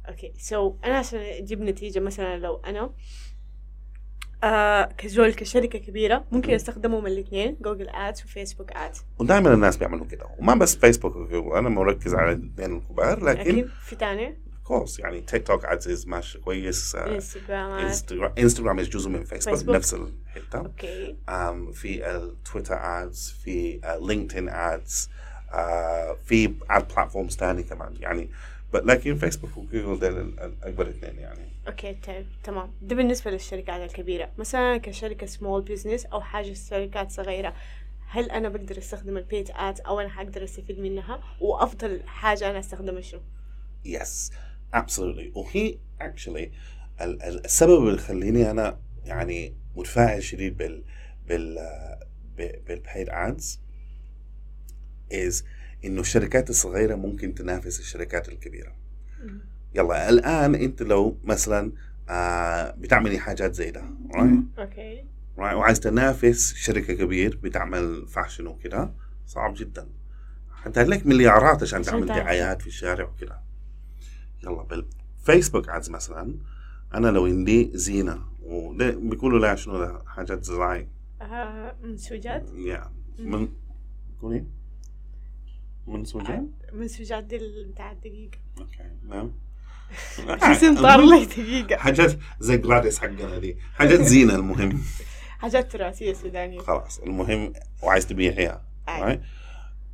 okay 0.09 0.33
so 0.37 0.75
أنا 0.85 0.97
عشان 0.97 1.19
أجيب 1.19 1.61
نتيجة 1.61 1.99
مثلا 1.99 2.37
لو 2.37 2.55
أنا 2.55 2.93
آه 4.43 4.85
كزول 4.97 5.33
كشركة 5.33 5.79
كبيرة 5.79 6.25
ممكن 6.31 6.53
أستخدمهم 6.53 7.07
الاثنين 7.07 7.57
جوجل 7.61 7.89
ads 7.89 8.23
وفيسبوك 8.23 8.71
ads 8.71 9.03
ودائما 9.19 9.53
الناس 9.53 9.77
بيعملوا 9.77 10.05
كده 10.05 10.25
وما 10.39 10.55
بس 10.55 10.75
فيسبوك 10.75 11.15
أنا 11.33 11.69
مركز 11.69 12.13
على 12.13 12.31
الاثنين 12.31 12.77
الكبار 12.77 13.23
لكن 13.23 13.39
أكيد 13.39 13.67
في 13.67 13.95
تاني؟ 13.95 14.37
course 14.63 14.99
يعني 14.99 15.21
تيك 15.21 15.47
توك 15.47 15.65
ads 15.65 16.07
ماشي 16.07 16.39
كويس 16.39 16.95
انستغرام 16.95 17.55
ads 17.55 17.85
انستغرام 17.85 18.33
انستغرام 18.39 18.81
جزء 18.81 19.09
من 19.09 19.23
فيسبوك 19.23 19.55
فيسبوك. 19.55 19.75
نفس 19.75 19.93
الحتة. 19.93 20.59
okay. 20.59 21.15
um, 21.29 21.71
في 21.73 22.11
التويتر 22.15 22.75
ads 22.75 23.35
في 23.43 23.81
لينكدين 24.01 24.49
ads 24.49 25.09
في 26.25 26.53
ad 26.69 26.87
platforms 26.95 27.35
ثانية 27.35 27.63
كمان 27.63 27.93
يعني 27.99 28.29
لكن 28.73 29.15
فيسبوك 29.15 29.57
وجوجل 29.57 29.99
دول 29.99 30.19
الاكبر 30.19 30.89
اثنين 30.89 31.17
يعني. 31.19 31.49
okay 31.67 31.93
طيب 31.93 32.25
تمام. 32.43 32.71
ده 32.81 32.95
بالنسبة 32.95 33.31
للشركات 33.31 33.89
الكبيرة. 33.89 34.29
مثلا 34.37 34.77
كشركة 34.77 35.25
small 35.27 35.61
business 35.61 36.05
أو 36.05 36.21
حاجة 36.21 36.53
شركات 36.53 37.11
صغيرة 37.11 37.53
هل 38.07 38.31
أنا 38.31 38.49
بقدر 38.49 38.77
أستخدم 38.77 39.17
البيت 39.17 39.49
ادز 39.49 39.81
أو 39.81 39.99
أنا 39.99 40.09
حقدر 40.09 40.43
أستفيد 40.43 40.79
منها؟ 40.79 41.23
وأفضل 41.41 42.01
حاجة 42.05 42.49
أنا 42.49 42.59
أستخدمها 42.59 43.01
شنو؟ 43.01 43.21
يس 43.85 44.31
absolutely. 44.75 45.35
وهي 45.37 45.77
ال- 47.01 47.45
السبب 47.45 47.87
اللي 47.87 47.93
يخليني 47.93 48.51
أنا 48.51 48.79
يعني 49.05 49.55
متفاعل 49.75 50.23
شديد 50.23 50.57
بال 50.57 50.83
بال 51.27 51.55
ب- 52.37 52.65
بالبيد 52.67 53.09
ادز 53.09 53.60
is 55.11 55.43
إنه 55.85 56.01
الشركات 56.01 56.49
الصغيره 56.49 56.95
ممكن 56.95 57.33
تنافس 57.33 57.79
الشركات 57.79 58.29
الكبيرة. 58.29 58.75
يلا 59.75 60.09
الآن 60.09 60.55
أنت 60.55 60.81
لو 60.81 61.17
مثلا 61.23 61.71
آه 62.09 62.71
بتعملي 62.71 63.19
حاجات 63.19 63.55
زي 63.55 63.71
ده? 63.71 63.83
okay? 64.59 65.05
وعايز 65.37 65.79
تنافس 65.79 66.53
شركة 66.53 66.93
كبير 66.93 67.39
بتعمل 67.43 68.07
fashion 68.07 68.47
وكده 68.47 68.93
صعب 69.25 69.53
جدا. 69.57 69.89
انت 70.65 70.79
لك 70.79 71.05
مليارات 71.07 71.63
عشان 71.63 71.81
تعمل. 71.81 72.05
دعايات 72.05 72.61
في 72.61 72.67
الشارع 72.67 73.05
وكده. 73.05 73.39
يلا 74.43 74.63
بالفيسبوك 74.63 75.69
ads 75.69 75.89
مثلا 75.89 76.35
أنا 76.93 77.07
لو 77.07 77.25
عندي 77.25 77.71
زينة 77.73 78.21
وده 78.41 78.89
بيقولوا 78.91 79.39
لها 79.39 79.55
شنو 79.55 79.77
ده 79.77 80.03
حاجات 80.05 80.43
زراعي 80.43 80.87
آه 81.21 81.75
منسوجات 81.83 82.49
يا 82.55 82.91
من 83.19 83.47
قولي 85.87 85.97
منسوجات 85.97 86.43
منسوجات 86.73 87.23
دي 87.23 87.35
ال- 87.35 87.65
بتاع 87.71 87.91
الدقيقة. 87.91 88.37
okay 88.59 88.83
نعم. 89.09 89.31
جسم 90.51 90.75
طار 90.75 91.01
لي 91.05 91.25
دقيقة. 91.25 91.77
حاجات 91.77 92.19
زي 92.39 92.57
جلاديس 92.57 92.99
حقنا 92.99 93.39
دي 93.39 93.57
حاجات 93.73 94.01
زينة 94.01 94.35
المهم. 94.35 94.81
حاجات 95.39 95.71
تراثية 95.71 96.13
سودانية. 96.13 96.59
خلاص 96.59 96.99
المهم 96.99 97.53
وعايز 97.83 98.07
تبيعيها? 98.07 98.65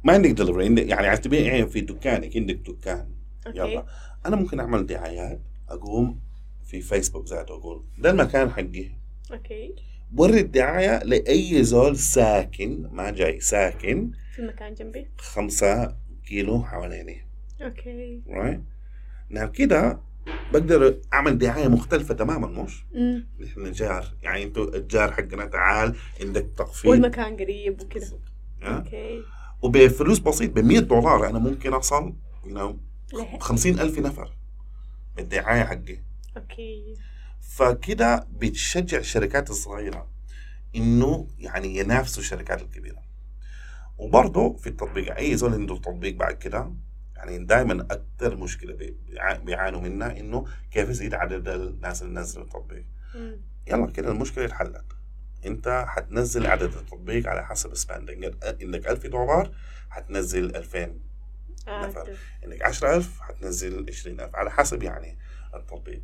ما 0.03 0.13
عندك 0.13 0.29
دليفري 0.31 0.81
يعني 0.89 1.07
عايز 1.07 1.21
تبيعيها 1.21 1.65
في 1.65 1.81
دكانك 1.81 2.37
عندك 2.37 2.55
دكان. 2.55 3.09
أوكي. 3.47 3.57
يلا. 3.59 3.85
أنا 4.25 4.35
ممكن 4.35 4.59
أعمل 4.59 4.85
دعايات 4.85 5.41
أقوم 5.69 6.19
في 6.65 6.81
فيسبوك 6.81 7.27
ذاته 7.27 7.55
أقول 7.55 7.83
ده 7.97 8.09
المكان 8.11 8.51
حقي. 8.51 8.89
أوكي. 9.31 9.75
وري 10.15 10.39
الدعاية 10.39 11.03
لأي 11.03 11.63
زول 11.63 11.97
ساكن 11.97 12.89
ما 12.91 13.11
جاي 13.11 13.39
ساكن. 13.39 14.11
في 14.37 14.43
مكان 14.43 14.73
جنبي؟ 14.73 15.07
خمسة 15.17 15.95
كيلو 16.25 16.63
حواليني 16.63 17.27
okay. 17.61 18.21
Right? 18.27 18.59
نعم 19.29 19.51
كده 19.51 19.99
بقدر 20.53 20.99
أعمل 21.13 21.37
دعاية 21.37 21.67
مختلفة 21.67 22.13
تماما 22.13 22.47
مش 22.63 22.85
امم 22.95 23.27
نحن 23.39 23.71
جار. 23.71 24.13
يعني 24.21 24.43
أنتوا 24.43 24.75
الجار 24.75 25.11
حقنا 25.11 25.45
تعال 25.45 25.95
عندك 26.21 26.49
تخفيض 26.57 26.91
والمكان 26.91 27.37
قريب 27.37 27.81
وكده؟ 27.81 28.07
okay. 28.63 29.21
وبفلوس 29.61 30.19
بسيط 30.19 30.51
ب 30.51 30.59
100 30.59 30.79
دولار 30.79 31.29
أنا 31.29 31.39
ممكن 31.39 31.73
اوصل 31.73 32.13
you 32.45 32.49
know 32.49 32.75
ليه؟ 33.13 33.39
50 33.39 33.79
ألف 33.79 33.99
نفر. 33.99 34.33
بالدعاية 35.15 35.63
حقي. 35.63 35.99
okay. 36.37 36.93
فكده 37.41 38.27
بتشجع 38.31 38.97
الشركات 38.97 39.49
الصغيرة 39.49 40.09
إنه 40.75 41.27
يعني 41.39 41.77
ينافسوا 41.77 42.21
الشركات 42.23 42.61
الكبيرة. 42.61 43.06
وبرضه 43.97 44.55
في 44.55 44.67
التطبيق 44.67 45.15
أي 45.17 45.37
زول 45.37 45.53
عنده 45.53 45.75
تطبيق 45.77 46.15
بعد 46.15 46.33
كده 46.35 46.71
يعني 47.15 47.45
دائما 47.45 47.87
بي- 48.73 48.97
بيع- 49.09 49.37
بيعانوا 49.37 49.81
منها 49.81 50.19
إنه 50.19 50.45
كيف 50.71 50.89
يزيد 50.89 51.13
عدد 51.13 51.47
الناس 51.47 52.01
اللي 52.01 52.19
نزلوا 52.19 52.45
التطبيق. 52.45 52.85
يلا 53.67 53.91
كده 53.91 54.11
المشكلة 54.11 54.45
اتحلت 54.45 54.85
أنت 55.45 55.85
حتنزل 55.87 56.47
عدد 56.47 56.63
التطبيق 56.75 57.27
على 57.29 57.45
حسب 57.45 57.75
spending 57.75 58.25
عندك 58.61 58.87
1000 58.87 59.05
دولار 59.07 59.51
حتنزل 59.89 60.55
2000 60.55 60.99
آه 61.67 61.85
نفر. 61.87 62.17
عندك 62.43 62.61
10000 62.61 63.19
حتنزل 63.21 63.85
20000 63.89 64.35
على 64.35 64.51
حسب 64.51 64.83
يعني 64.83 65.17
التطبيق. 65.55 66.01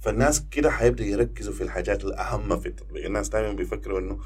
فالناس 0.00 0.46
كده 0.50 0.70
حيبدأ 0.70 1.04
يركزوا 1.04 1.52
في 1.54 1.62
الحاجات 1.62 2.04
الأهم 2.04 2.60
في 2.60 2.68
التطبيق. 2.68 3.04
الناس 3.06 3.28
دائما 3.28 3.52
بيفكروا 3.52 4.00
إنه 4.00 4.18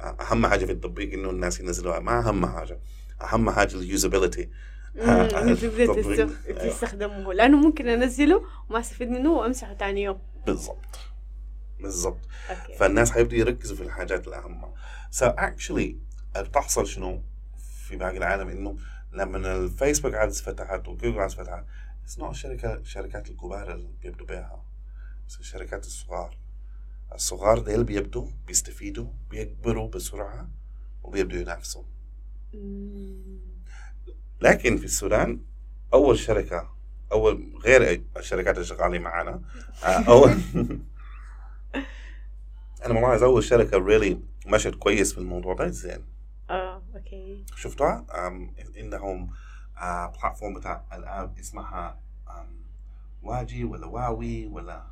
أهم 0.00 0.46
حاجة 0.46 0.64
في 0.64 0.72
التطبيق 0.72 1.12
إنه 1.12 1.30
الناس 1.30 1.60
ينزلوها 1.60 1.98
ما 1.98 2.18
أهم 2.18 2.46
حاجة 2.46 2.80
أهم 3.22 3.50
حاجة 3.50 3.74
اليوزابيلتي 3.74 4.50
إنه 4.96 5.54
تقدر. 5.54 6.30
تستخدمه. 6.70 7.32
لأنه 7.32 7.56
ممكن 7.56 7.88
أنزله 7.88 8.46
وما 8.68 8.80
أستفيد 8.80 9.10
منه 9.10 9.32
وأمسحه 9.32 9.74
ثاني 9.74 10.02
يوم. 10.02 10.18
بالضبط. 10.46 10.98
بالضبط. 11.80 12.20
فالناس 12.78 13.10
حيبدأوا 13.10 13.40
يركزوا 13.40 13.76
في 13.76 13.82
الحاجات 13.82 14.28
الأهم. 14.28 14.74
So 15.12 15.24
actually 15.24 15.94
بتحصل 16.36 16.86
شنو 16.86 17.22
في 17.86 17.96
باقي 17.96 18.16
العالم؟ 18.16 18.48
إنه 18.48 18.76
لما 19.12 19.56
الفيسبوك 19.56 20.14
ادز 20.14 20.40
فتحت 20.40 20.88
وجوجل 20.88 21.20
ادز 21.20 21.34
فتحت 21.34 21.64
not 22.18 22.22
الشركة 22.22 22.74
الشركات 22.74 23.30
الكبار 23.30 23.74
اللي 23.74 23.90
بيبدوا 24.02 24.26
بيها. 24.26 24.64
بس 25.28 25.40
الشركات 25.40 25.84
الصغار. 25.84 26.36
الصغار 27.14 27.58
ديل 27.58 27.84
بيبدوا 27.84 28.26
بيستفيدوا 28.46 29.06
بيكبروا 29.30 29.88
بسرعة 29.88 30.48
وبيبدوا 31.02 31.38
ينافسوا. 31.40 31.82
لكن 34.40 34.76
في 34.76 34.84
السودان 34.84 35.40
أول 35.94 36.18
شركة 36.18 36.70
أول 37.12 37.52
غير 37.64 38.02
الشركات 38.16 38.54
اللي 38.54 38.66
شغالين 38.66 39.02
معانا 39.02 39.40
آه، 39.84 39.86
أول 40.08 40.30
أنا 42.86 42.94
ملاحظ 42.94 43.22
أول 43.22 43.44
شركة 43.44 43.78
really 43.78 44.20
مشت 44.46 44.74
كويس 44.74 45.12
في 45.12 45.18
الموضوع 45.18 45.54
ده 45.54 45.68
زين. 45.68 46.04
آه 46.50 46.82
okay. 46.94 47.44
شفتها 47.56 48.06
أم، 48.26 48.54
عندهم 48.76 49.30
آه، 49.78 50.06
platform 50.06 50.54
بتاع 50.54 50.84
الآن 50.92 51.32
اسمها 51.40 52.00
واجي 53.22 53.64
ولا 53.64 53.86
واوي 53.86 54.46
ولا 54.46 54.82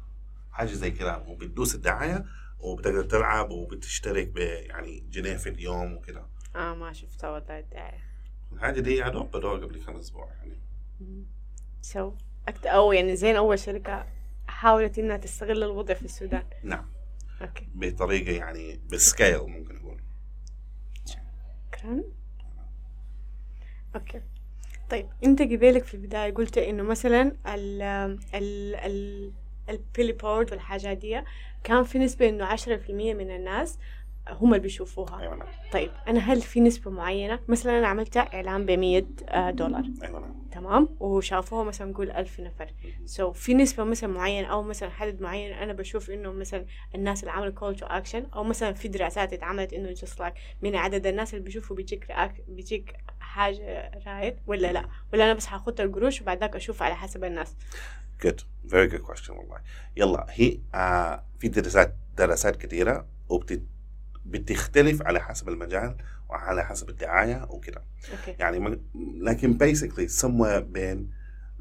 حاجة 0.54 0.72
زي 0.72 0.90
كده 0.90 1.18
وبتدوس 1.18 1.74
الدعاية 1.74 2.24
وبتقدر 2.58 3.04
تلعب 3.04 3.50
وبتشترك 3.50 4.28
ب 4.28 4.36
يعني 4.38 5.00
جنيه 5.10 5.36
في 5.36 5.48
اليوم 5.48 5.92
وكده. 5.94 6.26
آه 6.56 6.74
ما 6.74 6.92
شفتها 6.92 7.30
والله 7.30 7.58
الدعاية. 7.58 8.04
الحاجة 8.52 8.80
دي 8.80 9.02
دوب 9.02 9.36
بدوها 9.36 9.58
قبل 9.58 9.84
كم 9.84 9.96
أسبوع 9.96 10.28
يعني. 10.32 10.58
so 11.80 12.12
أكت... 12.48 12.66
أو 12.66 12.92
يعني 12.92 13.16
زين 13.16 13.36
أول 13.36 13.58
شركة 13.58 14.06
حاولت 14.46 14.98
إنها 14.98 15.16
تستغل 15.16 15.62
الوضع 15.62 15.94
في 15.94 16.04
السودان. 16.04 16.44
نعم. 16.62 16.90
okay. 17.42 17.68
بطريقة 17.74 18.32
يعني 18.32 18.80
بال 18.90 19.04
scale 19.04 19.38
ممكن 19.38 19.74
نقول. 19.74 20.00
شكرا. 21.06 22.02
okay. 23.94 24.22
طيب 24.90 25.08
أنت 25.24 25.42
قبالك 25.42 25.84
في 25.84 25.94
البداية 25.94 26.34
قلت 26.34 26.58
إنه 26.58 26.82
مثلا 26.82 27.36
ال 27.46 27.82
ال 28.34 28.74
ال 28.74 29.32
ال 29.68 30.12
billboard 30.12 30.50
والحاجات 30.52 30.96
دي 30.98 31.22
كان 31.64 31.84
في 31.84 31.98
نسبة 31.98 32.28
إنه 32.28 32.44
عشرة 32.44 32.76
في 32.76 32.90
المية 32.90 33.14
من 33.14 33.30
الناس 33.36 33.78
هم 34.28 34.48
اللي 34.54 34.62
بيشوفوها. 34.62 35.20
أيوه 35.20 35.34
نعم. 35.34 35.48
طيب 35.72 35.90
أنا 36.08 36.20
هل 36.20 36.40
في 36.42 36.60
نسبة 36.60 36.90
معينة؟ 36.90 37.40
مثلا 37.48 37.78
أنا 37.78 37.86
عملت 37.88 38.16
إعلان 38.16 38.66
ب 38.66 38.70
100 38.70 39.04
آه، 39.28 39.50
دولار. 39.50 39.82
أيوه 40.02 40.20
نعم. 40.20 40.34
تمام؟ 40.52 40.88
وشافوها 41.00 41.64
مثلا 41.64 41.90
نقول 41.90 42.10
ألف 42.10 42.40
نفر. 42.40 42.70
so 43.04 43.32
so, 43.32 43.36
في 43.36 43.54
نسبة 43.54 43.84
مثلا 43.84 44.10
معينة 44.12 44.48
أو 44.48 44.62
مثلا 44.62 44.90
عدد 45.00 45.20
معين 45.20 45.52
أنا 45.52 45.72
بشوف 45.72 46.10
إنه 46.10 46.32
مثلا 46.32 46.66
الناس 46.94 47.20
اللي 47.20 47.30
عملوا 47.32 47.52
call 47.52 47.76
to 47.76 47.86
action 47.86 48.26
أو 48.34 48.44
مثلا 48.44 48.72
في 48.72 48.88
دراسات 48.88 49.32
اتعملت 49.32 49.72
إنه 49.72 49.94
just 49.94 50.18
like 50.20 50.32
من 50.62 50.76
عدد 50.76 51.06
الناس 51.06 51.34
اللي 51.34 51.44
بيشوفوا 51.44 51.76
بيجيك 51.76 52.04
react- 52.12 52.40
بيجيك 52.48 52.96
حاجة 53.20 53.90
right 54.06 54.36
ولا 54.46 54.72
لا؟ 54.72 54.88
ولا 55.12 55.24
أنا 55.24 55.32
بس 55.34 55.46
حاخد 55.46 55.80
القروش 55.80 56.20
وبعد 56.22 56.40
ذاك 56.40 56.56
أشوف 56.56 56.82
على 56.82 56.94
حسب 56.96 57.24
الناس. 57.24 57.56
Good. 58.26 58.40
Very 58.68 58.88
good 58.92 59.02
question 59.10 59.30
والله. 59.30 59.58
يلا 59.96 60.26
هي 60.30 60.58
آه 60.74 61.24
في 61.38 61.48
دراسات 61.48 61.96
دراسات 62.16 62.56
كثيره 62.56 63.06
وبت 63.28 63.62
بتختلف 64.26 65.02
على 65.02 65.20
حسب 65.20 65.48
المجال 65.48 65.96
وعلى 66.28 66.64
حسب 66.64 66.88
الدعاية 66.88 67.46
وكده. 67.50 67.82
okay. 68.12 68.36
يعني 68.38 68.80
لكن 69.20 69.58
basically 69.58 70.22
somewhere 70.22 70.58
بين 70.62 71.10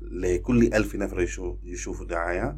لكل 0.01 0.73
ألف 0.73 0.95
نفر 0.95 1.21
يشو- 1.27 1.57
يشوفوا 1.63 2.05
دعاية. 2.05 2.57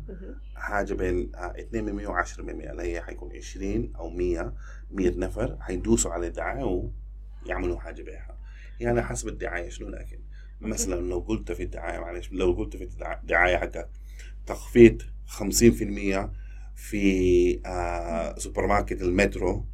حاجة 0.55 0.93
بين 0.93 1.31
آه، 1.35 1.53
2 1.59 1.85
من 1.85 1.93
100 1.93 2.07
و10 2.07 2.39
من 2.39 2.55
100 2.57 2.71
اللي 2.71 2.83
هي 2.83 3.01
حيكون 3.01 3.35
20 3.35 3.93
أو 3.95 4.09
100 4.09 4.53
100 4.91 5.17
نفر 5.19 5.57
حيدوسوا 5.61 6.11
على 6.11 6.27
الدعاية 6.27 6.89
ويعملوا 7.45 7.79
حاجة 7.79 8.01
بيها. 8.01 8.37
يعني 8.79 9.01
حسب 9.01 9.27
الدعاية 9.27 9.69
شنو 9.69 9.89
لكن. 9.89 10.19
مثلا 10.61 11.01
لو 11.01 11.19
قلت 11.19 11.51
في 11.51 11.63
الدعاية 11.63 11.99
معلش 11.99 12.29
لو 12.31 12.51
قلت 12.53 12.77
في 12.77 12.83
الدعاية- 12.89 13.33
حقها 13.33 13.89
تخفيض 14.45 15.01
50% 15.27 16.31
في 16.75 17.61
آه 17.65 18.35
سوبر 18.39 18.67
ماركت 18.67 19.01
المترو 19.01 19.65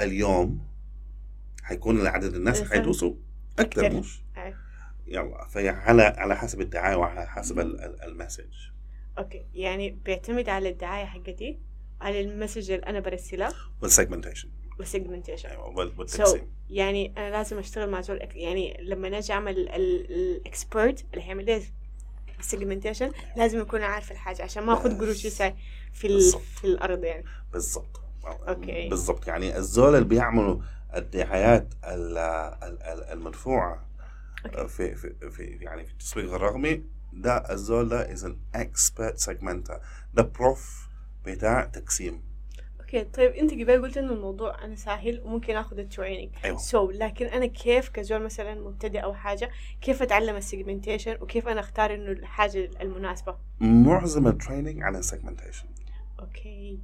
اليوم 0.00 0.66
حيكون 1.62 2.06
عدد 2.06 2.34
الناس 2.34 2.60
أكثر. 2.60 2.70
حيدوسوا 2.74 3.14
أكثر 3.58 3.86
أكثر. 3.86 3.98
مش؟ 3.98 4.20
أي. 4.36 4.54
يلا 5.06 5.46
فهي 5.46 5.68
على 5.68 6.02
على 6.02 6.36
حسب 6.36 6.60
الدعاية 6.60 6.96
وعلى 6.96 7.26
حسب 7.26 7.58
ال- 7.60 7.80
ال- 7.80 8.02
ال 8.02 8.08
message 8.08 8.52
okay. 9.18 9.46
يعني 9.54 9.90
بيعتمد 9.90 10.48
على 10.48 10.68
الدعاية 10.68 11.04
حقتي 11.04 11.58
على 12.00 12.20
ال 12.20 12.26
message 12.26 12.70
اللي 12.70 12.86
أنا 12.86 13.00
برسلها 13.00 13.52
وال 13.82 13.91
segmentation 13.91 14.48
وال 14.78 14.88
segmentation 14.88 15.48
أيوه 15.48 15.64
يعني 16.70 17.12
أنا 17.16 17.30
لازم 17.30 17.58
أشتغل 17.58 17.90
مع 17.90 18.00
زول 18.00 18.18
يعني 18.34 18.76
لما 18.82 19.08
نجي 19.08 19.32
أعمل 19.32 19.58
ال 19.68 19.87
expert 19.87 21.04
اللي 21.14 21.24
هيعمل 21.24 21.44
لي 21.44 21.62
ال 22.38 22.43
segmentation 22.43 23.10
لازم 23.36 23.60
يكون 23.60 23.82
عارف 23.82 24.12
الحاجة 24.12 24.42
عشان 24.42 24.62
ما 24.62 24.72
اخذ 24.72 24.98
قروش 24.98 25.26
في. 25.92 26.18
في 26.60 26.64
الأرض 26.64 27.04
يعني. 27.04 27.24
بالضبط. 27.52 28.00
okay. 28.26 28.88
بالضبط. 28.88 29.26
يعني 29.26 29.56
الزول 29.56 29.94
اللي 29.94 30.08
بيعملوا 30.08 30.60
الدعايات 30.96 31.74
ال- 31.84 32.18
ال- 32.62 32.82
ال- 32.82 33.04
المدفوعة. 33.12 33.86
في 34.66 34.94
في 34.94 35.30
في 35.30 35.42
يعني 35.60 35.84
في 35.84 35.92
التسويق 35.92 36.34
الرقمي 36.34 36.82
ده 37.12 37.36
الزول 37.52 37.88
ده 37.88 38.12
is 38.12 38.24
an 38.24 38.36
expert 38.54 39.18
segmenter 39.18 39.80
ده 40.14 40.22
prof 40.22 40.88
بتاع 41.24 41.64
تقسيم. 41.64 42.22
okay. 42.80 43.04
طيب 43.04 43.30
أنت 43.32 43.52
قبل 43.52 43.82
قلت 43.82 43.96
إنه 43.96 44.12
الموضوع 44.12 44.64
أنا 44.64 44.74
سهل 44.76 45.20
وممكن 45.24 45.56
آخذ 45.56 45.78
ال 45.78 45.84
training 45.84 46.30
أيوه. 46.44 46.56
so 46.58 46.92
so, 46.92 46.94
لكن 46.96 47.26
أنا 47.26 47.46
كيف 47.46 47.88
كزول 47.88 48.22
مثلا 48.22 48.54
مبتدئ 48.54 48.98
أو 49.02 49.14
حاجة 49.14 49.50
كيف 49.80 50.02
أتعلم 50.02 50.36
ال 50.36 50.42
segmentation 50.42 51.16
وكيف 51.20 51.48
أنا 51.48 51.60
أختار 51.60 51.94
إنه 51.94 52.10
الحاجة 52.12 52.70
المناسبة؟ 52.80 53.36
معظم 53.60 54.26
ال 54.26 54.32
training 54.32 54.82
على 54.82 54.98
ال 54.98 55.03
segmentation 55.03 55.68
okay. 56.20 56.78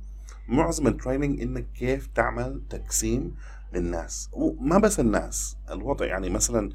معظم 0.48 0.87
ال 0.87 0.92
training 0.92 1.40
إنك 1.40 1.66
كيف 1.74 2.06
تعمل 2.06 2.62
تقسيم 2.70 3.37
للناس. 3.72 4.30
وما 4.32 4.78
بس 4.78 5.00
الناس 5.00 5.56
الوضع 5.70 6.06
يعني 6.06 6.30
مثلا 6.30 6.70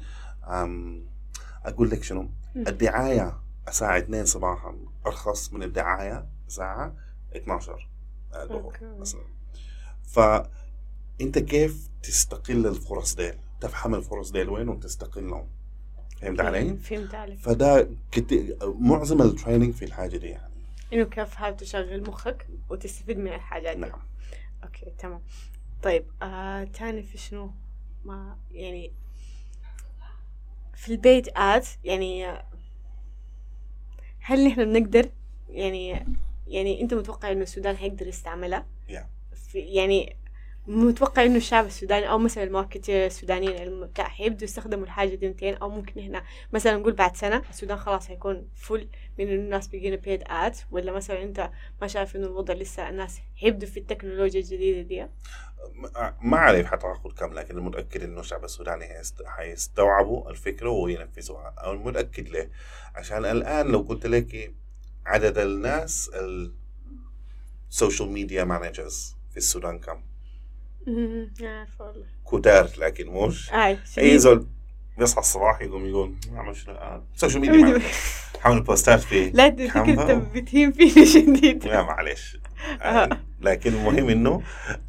أقول 1.64 1.90
لك 1.90 2.02
شنو. 2.02 2.30
الدعاية 2.56 3.38
الساعة 3.68 3.98
2 3.98 4.24
صباحا 4.24 4.76
أرخص 5.06 5.52
من 5.52 5.62
الدعاية 5.62 6.26
الساعة 6.48 6.94
12 7.36 7.88
الظهر 8.34 8.60
okay. 8.60 8.84
مثلا. 8.98 9.20
فانت 10.02 11.38
كيف 11.38 11.88
تستغل 12.02 12.66
الفرص 12.66 13.14
ديل؟ 13.14 13.34
تفهم 13.60 13.94
الفرص 13.94 14.30
ديل 14.30 14.48
وين 14.48 14.68
وتستغلهم 14.68 15.48
فهمت 16.20 16.40
علي؟ 16.40 16.76
فهمت 16.76 17.14
عليك. 17.14 17.38
فده 17.38 17.88
كت... 18.12 18.56
معظم 18.80 19.22
ال 19.22 19.28
training 19.28 19.74
في 19.74 19.84
الحاجة 19.84 20.16
دي 20.16 20.26
يعني. 20.26 20.51
إنه 20.92 21.04
كيف 21.04 21.38
هاي 21.40 21.54
تشغل 21.54 22.02
مخك 22.08 22.46
وتستفيد 22.68 23.18
من 23.18 23.32
الحاجات 23.32 23.76
دي. 23.76 23.80
نعم. 23.82 24.02
okay 24.64 24.92
تمام. 24.98 25.22
طيب 25.82 26.04
آه 26.22 26.64
تاني 26.64 27.02
في 27.02 27.18
شنو؟ 27.18 27.50
ما 28.04 28.38
يعني 28.50 28.92
في 30.74 30.92
البيت 30.92 31.28
اد 31.36 31.64
يعني 31.84 32.26
هل 34.20 34.46
نحن 34.48 34.64
بنقدر 34.64 35.08
يعني 35.48 36.06
يعني 36.46 36.80
أنت 36.80 36.94
متوقع 36.94 37.32
إنه 37.32 37.42
السودان 37.42 37.76
حيقدر 37.76 38.06
يستعملها 38.06 38.66
Yeah. 38.88 39.34
في 39.34 39.58
يعني 39.58 40.16
متوقع 40.66 41.24
إنه 41.24 41.36
الشعب 41.36 41.66
السوداني 41.66 42.10
أو 42.10 42.18
مثلا 42.18 42.44
الماركتير 42.44 43.06
السودانيين 43.06 43.88
حيبدوا 43.98 44.44
يستخدموا 44.44 44.84
الحاجة 44.84 45.14
دي 45.14 45.28
متين 45.28 45.54
أو 45.54 45.68
ممكن 45.70 46.00
هنا 46.00 46.22
مثلا 46.52 46.76
نقول 46.76 46.92
بعد 46.92 47.16
سنة 47.16 47.42
السودان 47.50 47.78
خلاص 47.78 48.10
هيكون 48.10 48.48
فل 48.54 48.88
من 49.18 49.28
إنه 49.28 49.34
الناس 49.42 49.68
بيجينا 49.68 49.96
بيد 49.96 50.22
اد 50.26 50.56
ولا 50.70 50.92
مثلا 50.92 51.22
أنت 51.22 51.50
ما 51.80 51.86
شايف 51.86 52.16
إنه 52.16 52.26
الوضع 52.26 52.54
لسه 52.54 52.88
الناس 52.88 53.20
حيبدوا 53.36 53.68
في 53.68 53.80
التكنولوجيا 53.80 54.40
الجديدة 54.40 54.82
دي؟ 54.88 55.06
ما- 56.22 56.38
أعرف 56.38 56.66
حتاخذ 56.66 57.10
كم 57.10 57.32
لكن 57.34 57.56
المتاكد 57.58 58.02
إنه 58.02 58.20
الشعب 58.20 58.44
السوداني 58.44 58.84
حيستوعبوا 59.26 60.30
الفكرة 60.30 60.70
وينفذوها. 60.70 61.54
أو 61.58 61.72
المتاكد 61.72 62.28
ليه؟ 62.28 62.50
عشان 62.94 63.24
الآن 63.24 63.66
لو 63.72 63.78
قلت 63.80 64.06
لك 64.06 64.54
عدد 65.06 65.38
الناس 65.38 66.10
ال 67.70 67.75
social 67.75 68.08
media 68.08 68.44
managers 68.44 69.16
في 69.30 69.36
السودان 69.36 69.78
كم؟ 69.78 70.02
عارفه 71.42 71.84
والله 71.84 72.06
كتار 72.32 72.70
لكن 72.78 73.06
مش. 73.10 73.52
أي 73.52 73.78
أي. 73.98 74.18
زول 74.18 74.46
بيصحى 74.98 75.20
الصباح 75.20 75.60
يقوم 75.62 75.86
يقول 75.86 76.14
أعمل 76.36 76.56
شنو؟ 76.56 76.74
الان 76.74 77.02
social 77.16 77.40
media 77.40 77.80
حاول 78.40 78.60
بوستات 78.62 79.00
في 79.00 79.30
لا 79.30 79.48
تفتكر 79.48 79.84
انت 79.84 80.10
بتهين 80.34 80.72
فيني 80.72 81.06
شديد. 81.14 81.64
لا 81.66 81.82
معلش. 81.82 82.38
آه. 82.82 83.08
لكن 83.40 83.72
المهم 83.74 84.08
إنه 84.08 84.42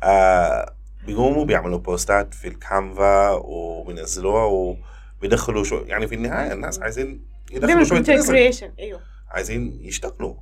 آه 0.03 0.73
بيقوموا 1.05 1.45
بيعملوا 1.45 1.77
بوستات 1.79 2.33
في 2.33 2.47
ال 2.47 2.61
Canva 2.61 3.29
وبينزلوها 3.31 4.75
وبيدخلوا 5.19 5.63
شو 5.63 5.75
يعني 5.77 6.07
في 6.07 6.15
النهاية 6.15 6.53
الناس 6.53 6.79
عايزين 6.79 7.25
يدخلوا 7.51 7.83
شوية 7.83 8.01
creation 8.01 8.71
أيوه. 8.79 9.01
عايزين 9.29 9.79
يشتغلوا. 9.81 10.35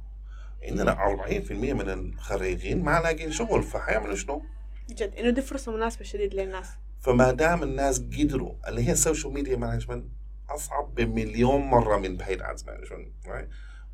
عندنا 0.70 0.96
40% 1.50 1.52
من 1.52 1.90
الخريجين 1.90 2.84
ما 2.84 3.00
لاقين 3.00 3.32
شغل 3.32 3.64
فحيعملوا 3.64 4.16
شنو؟ 4.16 4.44
جد 4.90 5.16
إنه 5.16 5.30
دي 5.30 5.42
فرصة 5.42 5.72
مناسبة 5.72 6.04
شديد 6.04 6.34
للناس. 6.34 6.68
فما 7.02 7.32
دام 7.32 7.64
الناس 7.64 8.00
قدروا 8.00 8.54
اللي 8.68 8.88
هي 8.88 8.92
ال 8.92 8.98
social 8.98 9.34
media 9.34 9.56
management 9.58 10.06
أصعب 10.50 10.96
بمليون 10.96 11.62
مرة 11.62 11.98
من 11.98 12.18
paid 12.18 12.42
ads 12.42 12.64
management 12.64 13.12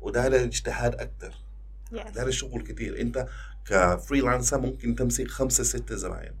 وده 0.00 0.28
ده 0.28 0.44
اجتهاد 0.44 0.94
أكثر. 0.94 1.34
yes 1.92 2.10
ده 2.14 2.22
الشغل 2.22 2.62
كتير 2.62 3.00
أنت 3.00 3.26
ك 3.66 3.74
freelancer 3.74 4.60
ممكن 4.60 4.94
تمسك 4.94 5.28
خمسة 5.28 5.64
ستة 5.64 5.94
زباين 5.96 6.32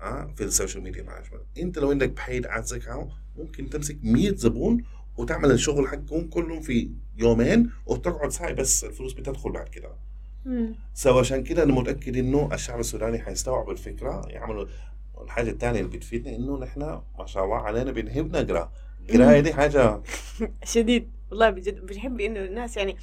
آه 0.00 0.34
في 0.36 0.44
ال 0.44 0.49
social 0.49 0.82
media 0.84 1.02
management 1.02 1.42
أنت 1.58 1.78
لو 1.78 1.90
عندك 1.90 2.08
paid 2.10 2.46
ads 2.46 2.74
account 2.74 3.10
ممكن 3.36 3.70
تمسك 3.70 3.96
100 4.02 4.34
زبون 4.36 4.84
وتعمل 5.16 5.50
الشغل 5.50 5.88
حقهم 5.88 6.28
كلهم 6.28 6.60
في 6.60 6.90
يومين 7.16 7.70
وتقعد 7.86 8.30
ساعة 8.30 8.52
بس 8.52 8.84
الفلوس 8.84 9.12
بتدخل 9.12 9.52
بعد 9.52 9.68
كده. 9.68 9.96
so 10.94 11.18
عشان 11.18 11.42
كده 11.42 11.62
أنا 11.62 11.72
متأكد 11.74 12.16
إنه 12.16 12.48
الشعب 12.52 12.80
السوداني 12.80 13.18
حيستوعب 13.18 13.70
الفكرة 13.70 14.22
يعملوا 14.28 14.66
الحاجة 15.22 15.50
الثانية 15.50 15.80
اللي 15.80 15.96
بتفيدنا 15.96 16.36
إنه 16.36 16.58
نحن 16.58 16.80
ما 17.18 17.26
شاء 17.26 17.44
الله 17.44 17.56
علينا 17.56 17.92
بنحب 17.92 18.36
نقرأ. 18.36 18.72
القراية 19.10 19.40
دي 19.40 19.52
حاجة 19.54 20.02
شديد 20.64 21.10
والله 21.30 21.50
بجد 21.50 21.86
بنحب 21.86 22.20
إنه 22.20 22.40
الناس 22.40 22.76
يعني 22.76 22.96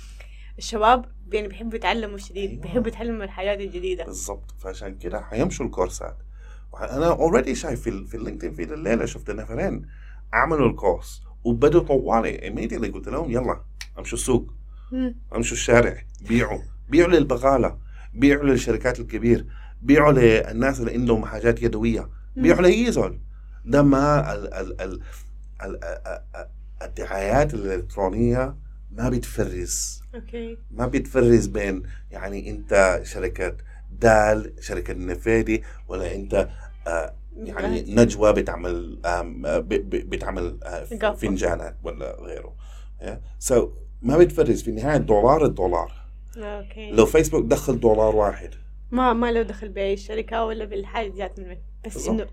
الشباب 0.57 1.05
يعني 1.33 1.47
بيحبوا 1.47 1.75
يتعلموا 1.75 2.17
شديد 2.17 2.49
أيوة. 2.49 2.61
بيحبوا 2.61 2.87
يتعلموا 2.87 3.23
الحياة 3.23 3.55
الجديدة. 3.55 4.05
بالضبط 4.05 4.51
فعشان 4.59 4.97
كده 4.97 5.21
حيمشوا 5.21 5.65
الكورسات. 5.65 6.17
أنا 6.79 7.07
already 7.11 7.55
شايف 7.55 7.81
في, 7.81 8.05
في 8.05 8.17
ال 8.17 8.21
LinkedIn 8.21 8.53
في 8.53 8.63
الليلة 8.73 9.05
شفت 9.05 9.31
نفرين 9.31 9.85
عملوا 10.33 10.69
الكورس 10.69 11.21
وبدوا 11.43 11.81
طوالي. 11.83 12.37
Immediately 12.37 12.93
قلت 12.93 13.07
لهم 13.09 13.31
يلا 13.31 13.61
امشوا 13.99 14.17
السوق. 14.17 14.53
امشوا 15.35 15.57
الشارع 15.57 16.03
بيعوا. 16.21 16.59
بيعوا 16.89 17.11
للبقاله 17.11 17.77
بيعوا 18.13 18.43
للشركات 18.43 18.99
الكبير 18.99 19.45
بيعوا 19.81 20.11
للناس 20.11 20.79
اللي 20.79 20.93
عندهم 20.93 21.25
حاجات 21.25 21.61
يدوية 21.61 22.09
بيعوا 22.35 22.61
لأي 22.61 22.91
زول. 22.91 23.19
ده 23.65 23.81
ما 23.81 24.33
ال 24.33 24.53
ال 24.53 24.81
ال 24.81 24.99
ال 25.63 25.83
ال 25.83 26.47
الدعايات 26.81 27.53
الإلكترونية 27.53 28.55
ما 28.91 29.09
بتفرز. 29.09 30.01
okay. 30.15 30.57
ما 30.71 30.85
بتفرز 30.85 31.47
بين 31.47 31.83
يعني 32.11 32.49
أنت 32.49 33.01
شركة 33.03 33.55
دال 33.91 34.53
شركة 34.59 34.93
نفيدي 34.93 35.63
ولا 35.87 36.15
أنت 36.15 36.49
يعني 37.35 37.95
نجوى 37.95 38.33
بتعمل 38.33 38.99
بتعمل. 39.87 40.59
فنجانات 41.17 41.77
ولا 41.83 42.17
غيره. 42.21 42.55
so 43.39 43.67
so, 43.67 43.69
ما 44.01 44.17
بتفرق 44.17 44.55
في 44.55 44.67
النهاية 44.67 44.97
الدولار 44.97 45.45
الدولار. 45.45 45.98
okay. 46.43 46.91
لو 46.91 47.05
فيسبوك 47.05 47.45
دخل 47.45 47.79
دولار 47.79 48.15
واحد. 48.15 48.55
ما 48.91 49.13
ما 49.13 49.31
له 49.31 49.41
دخل 49.41 49.69
بأي 49.69 49.97
شركة 49.97 50.45
ولا 50.45 50.65
بالحاجة 50.65 51.09
جات 51.09 51.39
من 51.39 51.57
بس. 51.85 52.07
إنه 52.07 52.27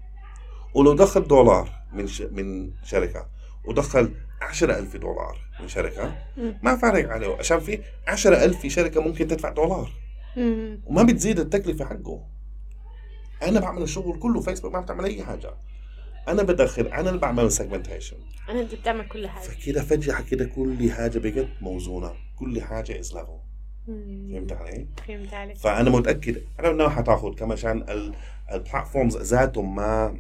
ولو 0.75 0.95
دخل 0.95 1.29
دولار 1.29 1.71
من 1.93 2.07
ش... 2.07 2.23
من 2.23 2.71
شركة 2.85 3.29
ودخل 3.65 4.15
10000 4.43 4.97
دولار 4.97 5.39
من 5.61 5.69
شركة. 5.69 6.19
ما 6.63 6.77
فارق 6.77 7.09
عليه. 7.09 7.37
عشان 7.37 7.61
في 7.61 7.83
10000 8.09 8.61
في 8.61 8.71
شركة 8.71 9.01
ممكن 9.01 9.27
تدفع 9.27 9.51
دولار. 9.51 9.93
وما 10.87 11.03
بتزيد 11.03 11.41
التكلفة 11.41 11.85
حقه. 11.85 12.27
أنا 13.43 13.61
بعمل 13.61 13.83
الشغل 13.83 14.19
كله 14.19 14.41
فيسبوك 14.41 14.73
ما 14.73 14.81
بتعمل 14.81 15.05
أي 15.05 15.23
حاجة. 15.25 15.55
أنا 16.29 16.43
بدخل 16.43 16.87
أنا 16.87 17.09
اللي 17.09 17.21
بعمل 17.21 17.53
سيجمنتيشن 17.53 18.17
أنا 18.49 18.61
انت 18.61 18.75
بتعمل 18.75 19.09
كل 19.09 19.29
حاجة. 19.29 19.45
فكده 19.45 19.83
فجأة 19.83 20.21
كده 20.21 20.45
كل 20.45 20.91
حاجة 20.91 21.19
بقت 21.19 21.49
موزونة. 21.61 22.13
كل 22.39 22.63
حاجة 22.63 23.01
is 23.01 23.15
level. 23.15 23.39
فهمت 23.87 24.53
علي؟ 24.53 24.87
فهمت 25.07 25.35
عليك. 25.35 25.57
فأنا 25.57 25.91
متأكد 25.91 26.43
أنا 26.61 26.71
انه 26.71 26.89
حتاخذ 26.89 27.35
كمان 27.35 27.85
ال 28.53 28.59
platforms 28.59 29.17
ذاتهم 29.17 29.75
ما 29.77 30.19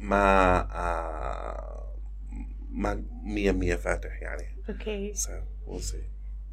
ما 0.00 0.58
آه 0.72 1.96
ما 2.70 3.04
مية 3.24 3.52
مية 3.52 3.74
فاتح 3.76 4.22
يعني. 4.22 4.42
Okay. 4.68 5.14
So 5.14 5.30
we'll 5.68 5.80
see. 5.92 6.04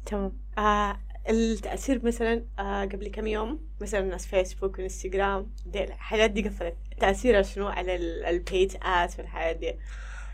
تمام. 0.06 0.32
آه 0.58 1.00
التأثير 1.28 2.04
مثلا 2.06 2.44
آه 2.58 2.84
قبل 2.84 3.08
كم 3.08 3.26
يوم 3.26 3.68
مثلا 3.80 4.00
ناس 4.00 4.26
فيسبوك 4.26 4.78
وانستغرام 4.78 5.50
دي 5.66 5.84
الحاجات 5.84 6.30
دي 6.30 6.48
قفلت. 6.48 6.76
تأثيرها 7.00 7.42
شنو 7.42 7.66
على 7.68 7.96
ال 8.30 8.39
paid 8.39 8.74
ad 8.82 9.18
والحاجة 9.18 9.52
دي؟ 9.52 9.74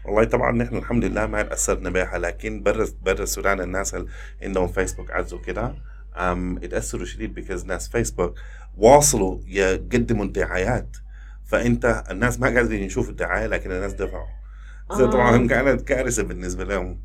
والله 0.04 0.24
طبعا 0.24 0.52
نحن 0.52 0.76
الحمد 0.76 1.04
لله 1.04 1.26
ما 1.26 1.42
تأثرنا 1.42 1.90
بها 1.90 2.18
لكن 2.18 2.62
برا 2.62 2.86
برا 3.02 3.22
السودان 3.22 3.60
الناس 3.60 3.94
اللي 3.94 4.08
عندهم 4.42 4.68
Facebook 4.68 5.10
ads 5.10 5.34
وكده 5.34 5.74
أم 6.16 6.56
اتاثروا 6.56 7.04
شديد 7.04 7.34
because 7.34 7.64
ناس 7.64 7.88
فيسبوك 7.88 8.38
واصلوا 8.76 9.40
يقدموا 9.46 10.24
الدعايات. 10.24 10.96
فأنت 11.44 12.04
الناس 12.10 12.40
ما 12.40 12.46
قادرين 12.46 12.82
يشوفوا 12.82 13.10
الدعاية 13.10 13.46
لكن 13.46 13.72
الناس 13.72 13.92
دفعوا. 13.92 14.26
آه. 14.90 15.10
طبعا 15.10 15.46
كانت 15.46 15.80
كارثة 15.80 16.22
بالنسبة 16.22 16.64
لهم. 16.64 17.00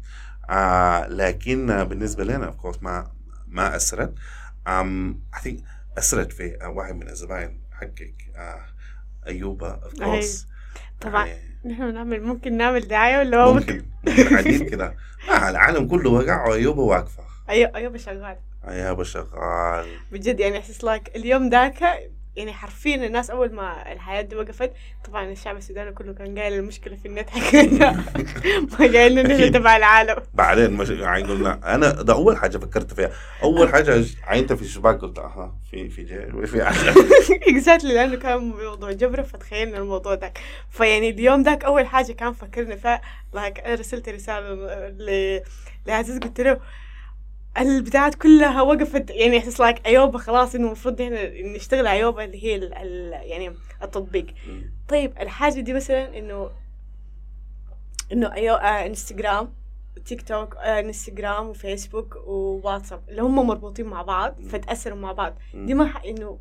آه 0.50 1.08
لكن 1.08 1.84
بالنسبة 1.84 2.24
لنا 2.24 2.46
of 2.46 2.56
course 2.56 2.84
ما 2.84 3.12
ما 3.48 3.76
أثرت. 3.76 4.14
أم 4.68 5.20
اي 5.46 5.64
أثرت 5.98 6.32
في 6.32 6.58
واحد 6.64 6.96
من 6.96 7.10
الزباين 7.10 7.62
حقك 7.72 8.16
آه 8.36 8.66
أيوبا 9.28 9.70
of 9.70 10.02
أيوة. 10.02 10.06
course 10.06 10.48
طبعا. 11.02 11.28
نحن 11.66 11.94
نعمل 11.94 12.22
ممكن 12.22 12.58
نعمل 12.58 12.88
دعاية 12.88 13.18
ولا 13.20 13.46
ما 13.46 13.52
ممكن. 13.52 13.86
عديد 14.08 14.70
كده. 14.70 14.96
ما 15.30 15.50
العالم 15.50 15.88
كله 15.88 16.10
وقع 16.10 16.48
وأيوبة 16.48 16.82
واقفة. 16.82 17.24
أيوه 17.50 17.72
أيوه 17.76 17.98
شغال. 17.98 18.38
أيوبة 18.68 19.04
شغال. 19.04 19.86
بجد 20.12 20.40
يعني 20.40 20.58
احس 20.58 20.84
like 20.84 21.15
اليوم 21.16 21.50
ذاك 21.50 22.10
يعني 22.36 22.54
حرفيا 22.54 22.95
الناس 22.95 23.30
أول 23.30 23.54
ما 23.54 23.91
الحاجة 23.91 24.22
دي 24.21 24.36
وقفت 24.36 24.71
طبعا 25.06 25.32
الشعب 25.32 25.58
السوداني 25.58 25.91
كله 25.91 26.13
كان 26.13 26.39
قايل 26.39 26.54
المشكلة 26.54 26.95
في 26.95 27.08
النت. 27.08 27.30
حقنا 27.30 27.91
ما 28.71 28.78
قايل 28.78 29.19
إنه. 29.19 29.48
تبع 29.48 29.78
العالم. 29.78 30.15
بعدين 30.34 30.71
مش 30.74 30.89
يعني 30.89 31.24
قلنا 31.24 31.76
أنا 31.76 31.91
ده 31.91 32.13
أول 32.13 32.38
حاجة 32.38 32.58
فكرت 32.58 32.93
فيها. 32.93 33.12
أول 33.43 33.69
حاجة 33.69 34.04
عينت 34.24 34.54
في 34.54 34.62
الشباك 34.62 35.00
قلت 35.02 35.19
أها 35.19 35.56
في 35.71 35.89
في 35.89 36.04
جيل 36.04 36.48
في 36.48 36.63
حاجة 36.65 36.93
Exactly 37.48 37.94
لأنه 37.93 38.15
كان 38.15 38.38
موضوع 38.38 38.91
جبره 38.91 39.21
فتخيلنا 39.21 39.78
الموضوع 39.78 40.13
ذاك. 40.13 40.39
فيعني 40.69 41.10
اليوم 41.10 41.41
ذاك 41.41 41.63
أول 41.63 41.86
حاجة 41.88 42.12
كان 42.12 42.34
فكرنا 42.34 42.76
فيها 42.76 43.02
like 43.34 43.60
أنا 43.60 43.76
رسلت 43.76 44.10
رسالة 44.10 44.50
ل... 44.89 45.41
لعزيز 45.88 46.19
قلت 46.19 46.41
له 46.41 46.60
البتاعات 47.58 48.15
كلها 48.15 48.62
وقفت 48.62 49.10
يعني 49.10 49.38
احس 49.38 49.60
like 49.60 49.86
ايوبا 49.88 50.18
خلاص 50.18 50.56
إنه 50.56 50.65
المفروض 50.65 51.02
إحنا 51.02 51.41
نشتغل 51.56 51.88
ايوبا 51.88 52.24
اللي 52.24 52.44
هي 52.44 52.56
ال... 52.56 52.74
ال... 52.74 53.12
يعني 53.30 53.56
التطبيق. 53.84 54.26
طيب 54.88 55.13
الحاجة 55.20 55.60
دي 55.60 55.74
مثلا 55.74 56.18
إنه 56.18 56.52
إنه 58.12 58.34
أيو... 58.34 58.54
آه 58.54 58.86
انستغرام 58.86 59.54
تيك 60.06 60.22
توك 60.22 60.58
انستغرام 60.58 61.48
وفيسبوك 61.48 62.15
وواتساب 62.15 63.02
اللي 63.10 63.22
هم 63.22 63.48
مربوطين 63.48 63.86
مع 63.86 64.02
بعض. 64.02 64.41
فتأثروا 64.41 64.98
مع 64.98 65.12
بعض. 65.12 65.38
دي 65.54 65.74
ما 65.74 65.91
إنه 66.06 66.39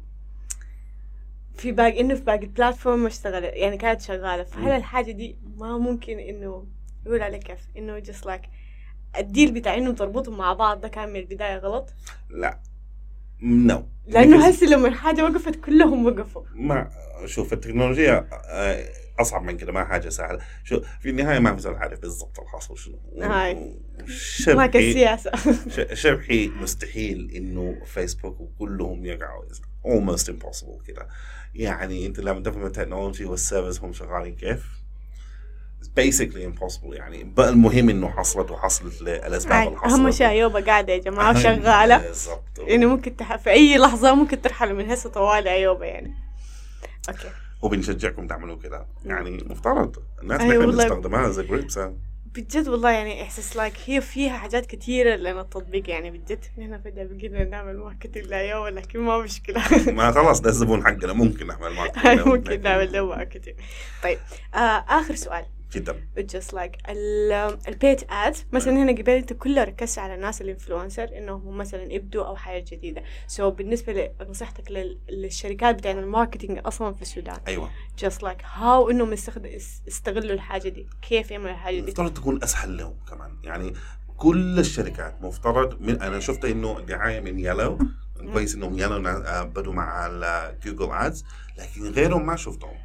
في 1.55 1.73
باقي 1.73 2.01
إنه 2.01 2.15
في 2.15 2.23
باقي 2.23 2.45
البلاتفورم 2.45 2.99
ما 2.99 3.09
اشتغلت 3.09 3.51
يعني 3.55 3.77
كانت 3.77 4.01
شغالة. 4.01 4.43
فهل. 4.43 4.71
الحاجة 4.71 5.13
دي 5.13 5.37
ما 5.57 5.79
ممكن 5.79 6.19
إنه 6.19 6.67
يقول 7.07 7.23
عليك 7.23 7.43
كيف؟ 7.43 7.59
إنه 7.77 8.01
just 8.01 8.25
like 8.25 8.47
الديل 9.19 9.53
بتاع 9.53 9.75
إنه 9.75 9.93
تربطهم 9.93 10.39
مع 10.39 10.53
بعض 10.53 10.81
ده 10.81 10.89
كان 10.89 11.09
من 11.09 11.17
البداية 11.17 11.59
غلط؟ 11.59 11.93
لا. 12.31 12.61
نو 13.43 13.89
لأنه 14.07 14.49
هسه 14.49 14.67
لما 14.67 14.89
الحاجة 14.89 15.25
وقفت 15.25 15.57
كلهم 15.57 16.07
وقفوا. 16.07 16.43
ما 16.55 16.91
شوف 17.27 17.53
التكنولوجيا 17.53 18.29
آه، 18.33 18.85
أصعب 19.21 19.43
من 19.43 19.57
كده 19.57 19.73
ما 19.73 19.85
حاجة 19.85 20.09
سهلة. 20.09 20.39
شو 20.65 20.81
في 21.01 21.11
النهاية 21.11 21.39
ما 21.39 21.55
في 21.55 21.63
زول 21.63 21.75
عارف 21.75 22.01
بالضبط 22.01 22.41
الحاصل 22.41 22.79
شنو. 22.79 22.99
هاي. 23.23 23.77
ما 24.49 24.67
كالسياسه 24.67 25.31
شبحي 25.95 26.49
مستحيل 26.49 27.31
إنه 27.31 27.85
فيسبوك 27.85 28.41
وكلهم 28.41 29.05
يقعوا. 29.07 29.45
Almost 29.87 30.25
impossible 30.25 30.87
كده. 30.87 31.09
يعني 31.55 32.07
أنت 32.07 32.21
لما 32.21 32.41
تفهم 32.41 32.67
ال 32.67 32.72
technology 32.72 33.25
وال 33.25 33.37
service 33.37 33.81
هم 33.81 33.93
شغالين 33.93 34.35
كيف؟ 34.35 34.84
Basically 36.01 36.45
impossible 36.53 36.93
يعني. 36.95 37.25
بقى 37.25 37.49
المهم 37.49 37.89
إنه 37.89 38.09
حصلت 38.11 38.51
وحصلت 38.51 39.03
للاسباب 39.03 39.69
اللي 39.69 39.79
حصلت. 39.79 39.93
أهم 39.93 40.11
شيء 40.11 40.29
أيوبا 40.29 40.61
قاعدة 40.61 40.93
يا 40.93 40.99
جماعة 40.99 41.31
وشغالة. 41.39 41.99
بالضبط. 41.99 42.61
إنه 42.71 42.87
ممكن 42.87 43.17
تح... 43.17 43.37
في 43.37 43.51
أي 43.51 43.79
لحظة 43.79 44.15
ممكن 44.15 44.43
ترحلوا 44.43 44.77
من 44.79 44.91
هسه 44.91 45.11
طوالي 45.11 45.51
أيوبا 45.51 45.87
يعني. 45.87 46.15
Okay. 47.09 47.29
وبنشجعكم 47.63 48.27
تعملوا 48.27 48.57
كده. 48.57 48.87
يعني 49.05 49.45
مفترض. 49.47 49.97
الناس 50.23 50.41
أيوة 50.41 50.55
نحن 50.55 50.67
والله. 50.67 50.83
بنستخدمها 50.85 51.29
زي 51.29 51.43
جريبس 51.43 51.79
بجد 52.35 52.69
والله 52.69 52.91
يعني 52.91 53.23
أحس 53.23 53.57
like 53.57 53.75
هي 53.87 54.01
فيها 54.01 54.37
حاجات 54.39 54.67
كثيره 54.67 55.17
لنا 55.17 55.41
التطبيق 55.41 55.91
يعني 55.91 56.11
بجد. 56.11 56.45
نحن 56.59 56.81
فجأة 56.85 57.05
بقينا 57.11 57.45
نعمل 57.45 57.77
marketing 57.79 58.27
لأيوبا 58.27 58.69
لكن 58.69 59.01
ما 59.01 59.19
مشكلة. 59.19 59.63
ما 59.93 60.13
خلاص 60.13 60.41
ده 60.41 60.51
الزبون 60.51 60.85
حقنا. 60.85 61.13
ممكن 61.13 61.47
نعمل 61.47 61.63
هاي 61.65 61.75
marketing 61.77 62.21
ممكن 62.29 62.63
نعمل 62.63 62.93
له 62.93 63.07
marketing 63.07 63.57
طيب 64.03 64.19
آه 64.55 64.59
آخر 64.89 65.15
سؤال. 65.15 65.45
جدا. 65.75 66.01
Just 66.19 66.55
like 66.55 66.91
ال 67.69 67.77
paid 67.77 68.11
ad 68.11 68.37
مثلا 68.53 68.73
هنا 68.83 68.93
قبل 68.93 69.11
أنت 69.11 69.33
كله 69.33 69.65
ركزت 69.65 69.99
على 69.99 70.15
الناس 70.15 70.43
ال 70.43 70.50
influencer 70.50 71.19
إنهم 71.19 71.59
مثلا 71.59 71.93
يبدوا 71.93 72.25
أو 72.27 72.37
حاجة 72.37 72.65
جديدة. 72.73 73.03
so 73.27 73.51
so 73.51 73.55
بالنسبة 73.55 74.11
لنصيحتك 74.21 74.71
لل- 74.71 74.99
للشركات 75.09 75.75
بتاعت 75.75 75.97
ال 75.97 76.03
marketing 76.03 76.61
أصلا 76.67 76.95
في 76.95 77.03
السودان. 77.03 77.37
أيوه. 77.49 77.71
Just 78.05 78.19
like 78.23 78.43
how 78.59 78.91
إنهم. 78.91 79.13
يستغلوا 79.87 80.33
الحاجة 80.35 80.69
دي. 80.69 80.87
كيف 81.09 81.31
يعملوا 81.31 81.51
الحاجة 81.51 81.81
دي. 81.81 81.91
مفترض 81.91 82.15
تكون 82.15 82.43
أسهل 82.43 82.77
لهم 82.77 82.95
كمان. 83.11 83.37
يعني 83.45 83.73
كل 84.17 84.59
الشركات 84.59 85.23
مفترض 85.23 85.81
من 85.81 86.03
أنا 86.03 86.21
شفت 86.21 86.45
إنه 86.45 86.81
دعاية 86.81 87.21
من 87.21 87.39
Yellow 87.39 87.79
كويس 88.33 88.55
إنهم 88.55 88.79
Yellow 88.79 89.09
آه، 89.09 89.43
بدوا 89.43 89.73
مع 89.73 90.07
ال 90.07 90.19
Google 90.19 90.93
ads 90.93 91.25
لكن 91.59 91.91
غيرهم 91.91 92.27
ما 92.27 92.37
شفتهم. 92.37 92.77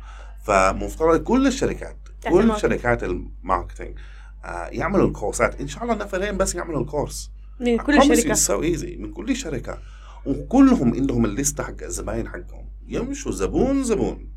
فمفترض 0.44 1.24
كل 1.24 1.48
الشركات 1.48 1.98
كل. 2.24 2.58
شركات 2.58 3.04
ال 3.04 3.13
marketing 3.13 3.98
آه، 4.46 4.66
يعملوا 4.68 5.08
الكورسات. 5.08 5.62
إن 5.62 5.68
شاء 5.68 5.84
الله 5.84 5.96
نفرين 5.96 6.38
بس 6.38 6.56
يعملوا 6.56 6.82
الكورس. 6.82 7.32
من 7.60 7.78
كل 7.78 8.04
شركة. 8.04 8.34
so 8.34 8.78
easy. 8.78 9.00
من 9.00 9.12
كل 9.14 9.36
شركة. 9.36 9.78
وكلهم 10.26 10.94
عندهم 10.94 11.26
الليستة 11.26 11.64
حق 11.64 11.84
الزباين 11.84 12.28
حقهم. 12.28 12.70
يمشوا 12.88 13.32
زبون 13.32 13.84
زبون. 13.84 14.30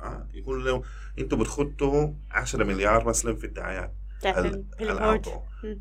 آه 0.00 0.26
يقول 0.34 0.64
لهم 0.64 0.82
أنتوا 1.18 1.38
بتخطوا 1.38 2.08
10 2.30 2.64
مليار 2.64 3.08
مثلا 3.08 3.36
في 3.36 3.44
الدعايات. 3.44 3.94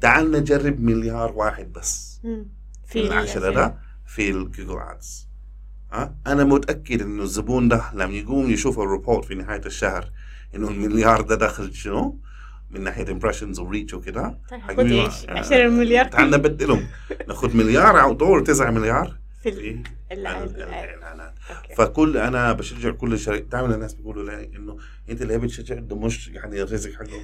تعال 0.01 0.31
نجرب 0.31 0.79
مليار 0.81 1.31
واحد 1.31 1.71
بس. 1.73 2.21
مم. 2.23 2.45
في 2.87 2.99
العشرة 3.07 3.49
ال- 3.49 3.53
ده 3.55 3.77
في 4.05 4.29
ال 4.29 4.36
Google 4.36 4.79
ads 4.79 5.27
آه 5.93 6.15
أنا 6.27 6.43
متأكد 6.43 7.01
إنه 7.01 7.23
الزبون 7.23 7.67
ده 7.67 7.83
لما 7.93 8.13
يقوم 8.13 8.49
يشوف 8.51 8.79
ال 8.79 8.86
report 8.86 9.25
في 9.25 9.35
نهاية 9.35 9.65
الشهر. 9.65 10.11
إنه 10.55 10.67
المليار 10.67 11.21
ده 11.21 11.35
دخل 11.35 11.73
شنو؟ 11.73 12.19
من 12.71 12.81
ناحية 12.83 13.11
impressions 13.11 13.59
و 13.59 13.65
reach 13.65 13.93
وكده. 13.93 14.39
طيب، 14.49 14.61
خد 14.61 14.79
عيش 14.79 15.25
آه، 15.29 15.39
10 15.39 15.67
مليار 15.69 16.05
تعال 16.05 16.29
نبدلهم. 16.31 16.87
ناخذ 17.27 17.57
مليار 17.57 18.01
أو 18.01 18.13
دور 18.13 18.39
9 18.41 18.71
مليار. 18.71 19.17
في 19.43 19.51
في 19.51 19.59
ال- 19.59 19.83
ال- 20.11 20.27
ال- 20.27 20.61
الاعلانات 20.61 21.33
okay. 21.49 21.75
فكل 21.75 22.17
أنا 22.17 22.51
بشجع 22.53 22.91
كل 22.91 23.13
الشركات. 23.13 23.43
دائما 23.45 23.75
الناس 23.75 23.93
بيقولوا 23.93 24.23
لي 24.31 24.49
إنه 24.55 24.77
أنت 25.09 25.21
اللي 25.21 25.37
بتشجع 25.37 25.75
ده 25.75 25.95
مش 25.95 26.27
يعني 26.27 26.61
الرزق 26.61 26.91
حقه. 26.93 27.21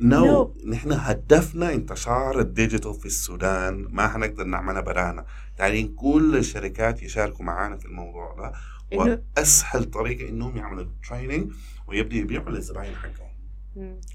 No 0.00 0.54
No. 0.56 0.66
نحن 0.68 0.92
هدفنا 0.92 1.72
انتشار 1.74 2.40
ال 2.40 2.47
digital 2.47 2.94
في 2.94 3.06
السودان. 3.06 3.86
ما 3.90 4.08
حنقدر 4.08 4.44
نعملها 4.44 4.80
برانا. 4.80 5.24
دايرين 5.58 5.94
كل 5.94 6.36
الشركات 6.36 7.02
يشاركوا 7.02 7.44
معانا 7.44 7.76
في 7.76 7.86
الموضوع 7.86 8.34
ده. 8.38 8.52
وأسهل 8.92 9.84
طريقة 9.84 10.28
إنهم 10.28 10.56
يعملوا 10.56 10.86
training 11.08 11.52
ويبدأوا 11.90 12.20
يبيعوا 12.20 12.50
للزباين 12.50 12.94
حقهم 12.94 13.30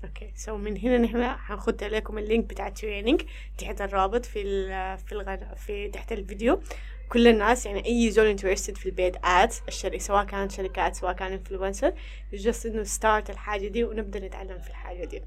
Okay. 0.03 0.33
So 0.35 0.57
من 0.57 0.77
هنا 0.77 0.97
نحن 0.97 1.23
حنخد 1.23 1.83
عليكم 1.83 2.17
ال 2.17 2.23
link 2.23 2.45
بتاع 2.45 2.67
ال 2.67 2.73
training 2.73 3.21
تحت 3.57 3.81
الرابط 3.81 4.25
في 4.25 4.41
ال 4.41 4.97
في 4.97 5.11
الغر... 5.11 5.55
في 5.55 5.87
تحت 5.89 6.11
الفيديو. 6.11 6.61
كل 7.09 7.27
الناس 7.27 7.65
يعني 7.65 7.85
أي 7.85 8.11
زول 8.11 8.25
interested 8.25 8.77
في 8.77 8.85
ال 8.85 8.91
paid 8.91 9.15
ads 9.23 9.61
الشركة 9.67 9.97
سواء 9.97 10.25
كانت 10.25 10.51
شركات 10.51 10.95
سواء 10.95 11.13
كان 11.13 11.31
influencer 11.31 11.93
Just 12.33 12.65
انه 12.65 12.83
start 12.83 13.29
الحاجة 13.29 13.67
دي 13.67 13.83
ونبدأ 13.83 14.19
نتعلم 14.19 14.59
في 14.59 14.69
الحاجة 14.69 15.05
دي. 15.05 15.21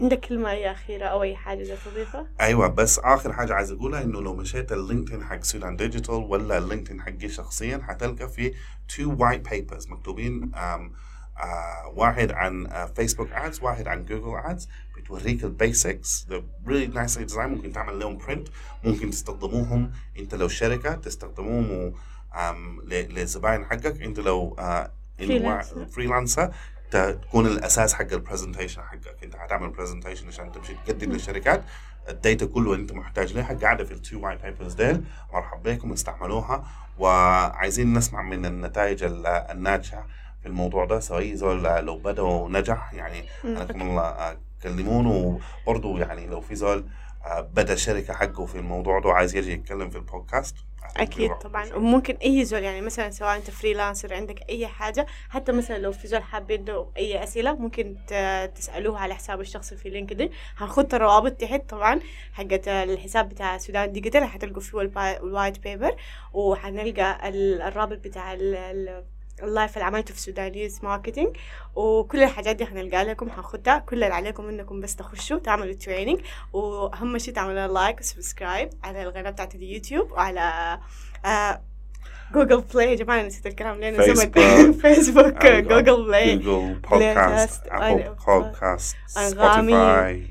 عندك 0.00 0.20
كلمة 0.20 0.50
أي 0.50 0.70
أخيرة 0.70 1.04
أو 1.06 1.22
أي 1.22 1.36
حاجة 1.36 1.62
بدك 1.62 1.78
تضيفها؟ 1.92 2.26
أيوه 2.40 2.68
بس 2.68 2.98
آخر 2.98 3.32
حاجة 3.32 3.54
عايز 3.54 3.72
أقولها 3.72 4.02
إنه 4.02 4.20
لو 4.22 4.36
مشيت 4.36 4.72
ال 4.72 4.78
LinkedIn 4.78 5.24
حق 5.24 5.42
Sudan 5.44 5.76
Digital 5.76 6.14
ولا 6.14 6.58
ال 6.58 6.63
LinkedIn 6.63 7.00
حقي 7.02 7.28
شخصيا 7.28 7.78
حتلقى 7.88 8.28
في 8.28 8.54
two 8.96 9.16
white 9.18 9.48
papers 9.50 9.88
مكتوبين 9.88 10.54
آه 10.54 10.90
واحد 11.94 12.32
عن 12.32 12.66
آه 12.66 12.84
Facebook 12.86 13.32
ads 13.32 13.62
واحد 13.62 13.88
عن 13.88 14.04
Google 14.04 14.36
ads 14.44 14.68
بتوريك 14.96 15.44
ال 15.44 15.56
basics 15.56 16.26
really 16.66 16.94
nicely 16.94 17.30
designed 17.32 17.38
ممكن 17.38 17.72
تعمل 17.72 17.98
لهم 17.98 18.16
print 18.18 18.48
ممكن 18.84 19.10
تستخدموهم. 19.10 19.92
انت 20.18 20.34
لو 20.34 20.48
شركة 20.48 20.94
تستخدموهم 20.94 21.92
للزباين 22.86 23.64
حقك. 23.64 24.02
انت 24.02 24.20
لو 24.20 24.56
آه. 24.58 24.90
freelancer 25.90 26.54
تكون 26.90 27.46
الأساس 27.46 27.94
حق 27.94 28.12
ال 28.12 28.17
presentation 28.17 28.82
حقك. 28.82 29.16
انت 29.24 29.36
هتعمل 29.36 29.68
presentation 29.70 30.26
عشان 30.28 30.52
تمشي 30.52 30.74
تقدم 30.86 31.12
للشركات. 31.12 31.64
ال 32.08 32.16
data 32.16 32.46
كله 32.46 32.72
اللي 32.72 32.82
انت 32.82 32.92
محتاج 32.92 33.32
لها. 33.32 33.54
قاعدة 33.54 33.84
في 33.84 33.92
ال 33.92 33.99
two 33.99 34.20
white 34.20 34.42
papers 34.42 34.74
ديل. 34.74 35.04
مرحبا 35.32 35.72
بكم 35.72 35.92
استعملونا 35.92 36.64
وعايزين 36.98 37.92
نسمع 37.94 38.22
من 38.22 38.46
النتائج 38.46 39.02
ال- 39.04 39.26
الناجحة. 39.26 40.06
في 40.42 40.46
الموضوع 40.48 40.84
ده 40.84 41.00
سواء 41.00 41.34
زول 41.34 41.62
لو 41.64 41.98
بدا 41.98 42.22
ونجح 42.22 42.94
يعني 42.94 43.22
حياكم 43.42 43.82
الله 43.82 44.36
كلمونا 44.62 45.38
وبرضه 45.66 45.98
يعني 45.98 46.26
لو 46.26 46.40
في 46.40 46.54
زول 46.54 46.84
آه، 47.26 47.40
بدأ 47.40 47.74
شركه 47.76 48.14
حقه 48.14 48.46
في 48.46 48.54
الموضوع 48.58 49.00
ده 49.00 49.08
وعايز 49.08 49.36
يجي 49.36 49.52
يتكلم 49.52 49.90
في 49.90 49.96
البودكاست 49.96 50.56
أكيد 50.96 51.30
طبعا. 51.34 51.74
وممكن 51.74 52.14
أي 52.16 52.44
زول 52.44 52.62
يعني 52.62 52.80
مثلا 52.80 53.10
سواء 53.10 53.36
أنت 53.36 53.50
freelancer 53.50 54.14
عندك 54.14 54.48
أي 54.50 54.66
حاجة 54.66 55.06
حتى 55.28 55.52
مثلا 55.52 55.78
لو 55.78 55.92
في 55.92 56.08
زول 56.08 56.22
حاب 56.22 56.52
عنده 56.52 56.86
أي 56.96 57.22
أسئلة 57.22 57.54
ممكن 57.54 57.96
ت- 58.08 58.50
تسألوه 58.54 58.98
على 58.98 59.14
حسابه 59.14 59.40
الشخصي 59.40 59.76
في 59.76 59.88
LinkedIn. 59.90 60.30
هنحط 60.56 60.94
الروابط 60.94 61.32
تحت 61.32 61.62
طبعا 61.70 62.00
حقت 62.32 62.68
الحساب 62.68 63.28
بتاع 63.28 63.58
Sudan 63.58 63.92
Digital 63.92 64.24
حتلقوا 64.24 64.60
فيه 64.62 64.80
ال 65.20 65.26
white 65.26 65.58
paper 65.58 65.96
وحنلقى 66.32 67.28
ال- 67.28 67.62
الرابط 67.62 67.98
بتاع 67.98 68.32
ال- 68.32 69.04
ال- 69.42 69.48
ال 69.48 69.53
live 69.53 69.74
اللي 69.74 69.84
عملته 69.84 70.14
في 70.14 70.20
Sudanese 70.20 70.80
Marketing 70.82 71.36
وكل 71.74 72.22
الحاجات 72.22 72.56
دي 72.56 72.66
حنلقاها 72.66 73.04
لكم 73.04 73.30
حنخدها 73.30 73.78
كل 73.78 73.94
اللي 74.04 74.14
عليكم 74.14 74.48
إنكم 74.48 74.80
بس 74.80 74.96
تخشوا 74.96 75.38
تعملوا 75.38 75.72
training 75.74 76.20
وأهم 76.52 77.18
شيء 77.18 77.34
تعملوا 77.34 77.66
like 77.74 78.00
و 78.00 78.07
subscribe 78.07 78.70
على 78.84 79.02
القناه 79.02 79.30
بتاعت 79.30 79.54
اليوتيوب 79.54 80.12
وعلى 80.12 80.78
آه 81.24 81.60
Google 82.34 82.60
Play 82.60 82.90
يا 82.90 82.94
جماعة 82.94 83.22
نسيت 83.22 83.46
الكلام 83.46 83.80
لين 83.80 83.94
زمن 83.94 84.14
فيسبوك. 84.14 84.80
فيسبوك 84.80 85.46
Google 85.46 86.04
Play 86.06 86.36
Google 86.36 86.74
Podcast. 86.74 87.62
Apple 87.66 88.14
Podcast. 88.26 88.96
Spotify 89.06 90.26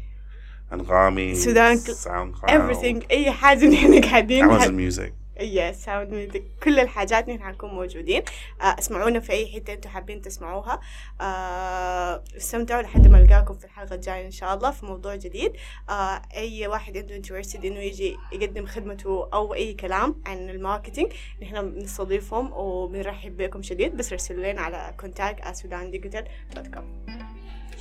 أنغامي. 0.74 1.36
سودان 1.36 1.78
كل- 1.78 1.94
SoundCloud 1.94 2.74
everything. 2.74 3.06
أي 3.12 3.32
حاجة 3.32 3.66
نحن 3.66 4.02
قاعدين. 4.02 4.44
Amazon 4.44 4.74
Music 4.74 5.14
yes 5.40 5.84
sound 5.84 6.14
music 6.14 6.44
كل 6.64 6.80
الحاجات 6.80 7.30
نحن 7.30 7.44
حنكون 7.44 7.70
موجودين. 7.70 8.22
آه 8.62 8.76
اسمعونا 8.80 9.20
في 9.20 9.32
أي 9.32 9.54
حتة 9.54 9.74
أنتم 9.74 9.90
حابين 9.90 10.22
تسمعوها. 10.22 10.80
آه 11.22 12.24
استمتعوا 12.38 12.82
لحد 12.82 13.08
ما 13.08 13.20
نلقاكم 13.20 13.54
في 13.54 13.66
الحلقة 13.66 13.96
الجاية 13.96 14.26
إن 14.26 14.32
شاء 14.32 14.54
الله 14.54 14.72
في 14.72 14.86
موضوع 14.86 15.16
جديد. 15.16 15.54
آه 15.90 16.22
أي 16.36 16.68
واحد 16.68 16.98
عنده 16.98 17.16
interested 17.16 17.66
إنه 17.66 17.80
يجي 17.80 18.18
يقدم 18.32 18.66
خدمته 18.66 19.30
أو 19.34 19.54
أي 19.54 19.74
كلام 19.74 20.22
عن 20.26 20.50
ال 20.50 20.56
marketing 20.56 21.12
نحن 21.42 21.72
بنستضيفهم 21.72 22.54
وبنرحب 22.54 23.38
بكم 23.38 23.62
شديد. 23.62 23.98
بس 23.98 24.14
رسلوا 24.14 24.52
لنا 24.52 24.62
على 24.62 24.94
contact 25.02 25.46
at 25.46 25.56
sudandigital 25.56 26.28
dot 26.56 26.68
com 26.68 27.06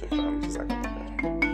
شكرا 0.00 0.40
جزاكم 0.40 0.82
الله 1.24 1.47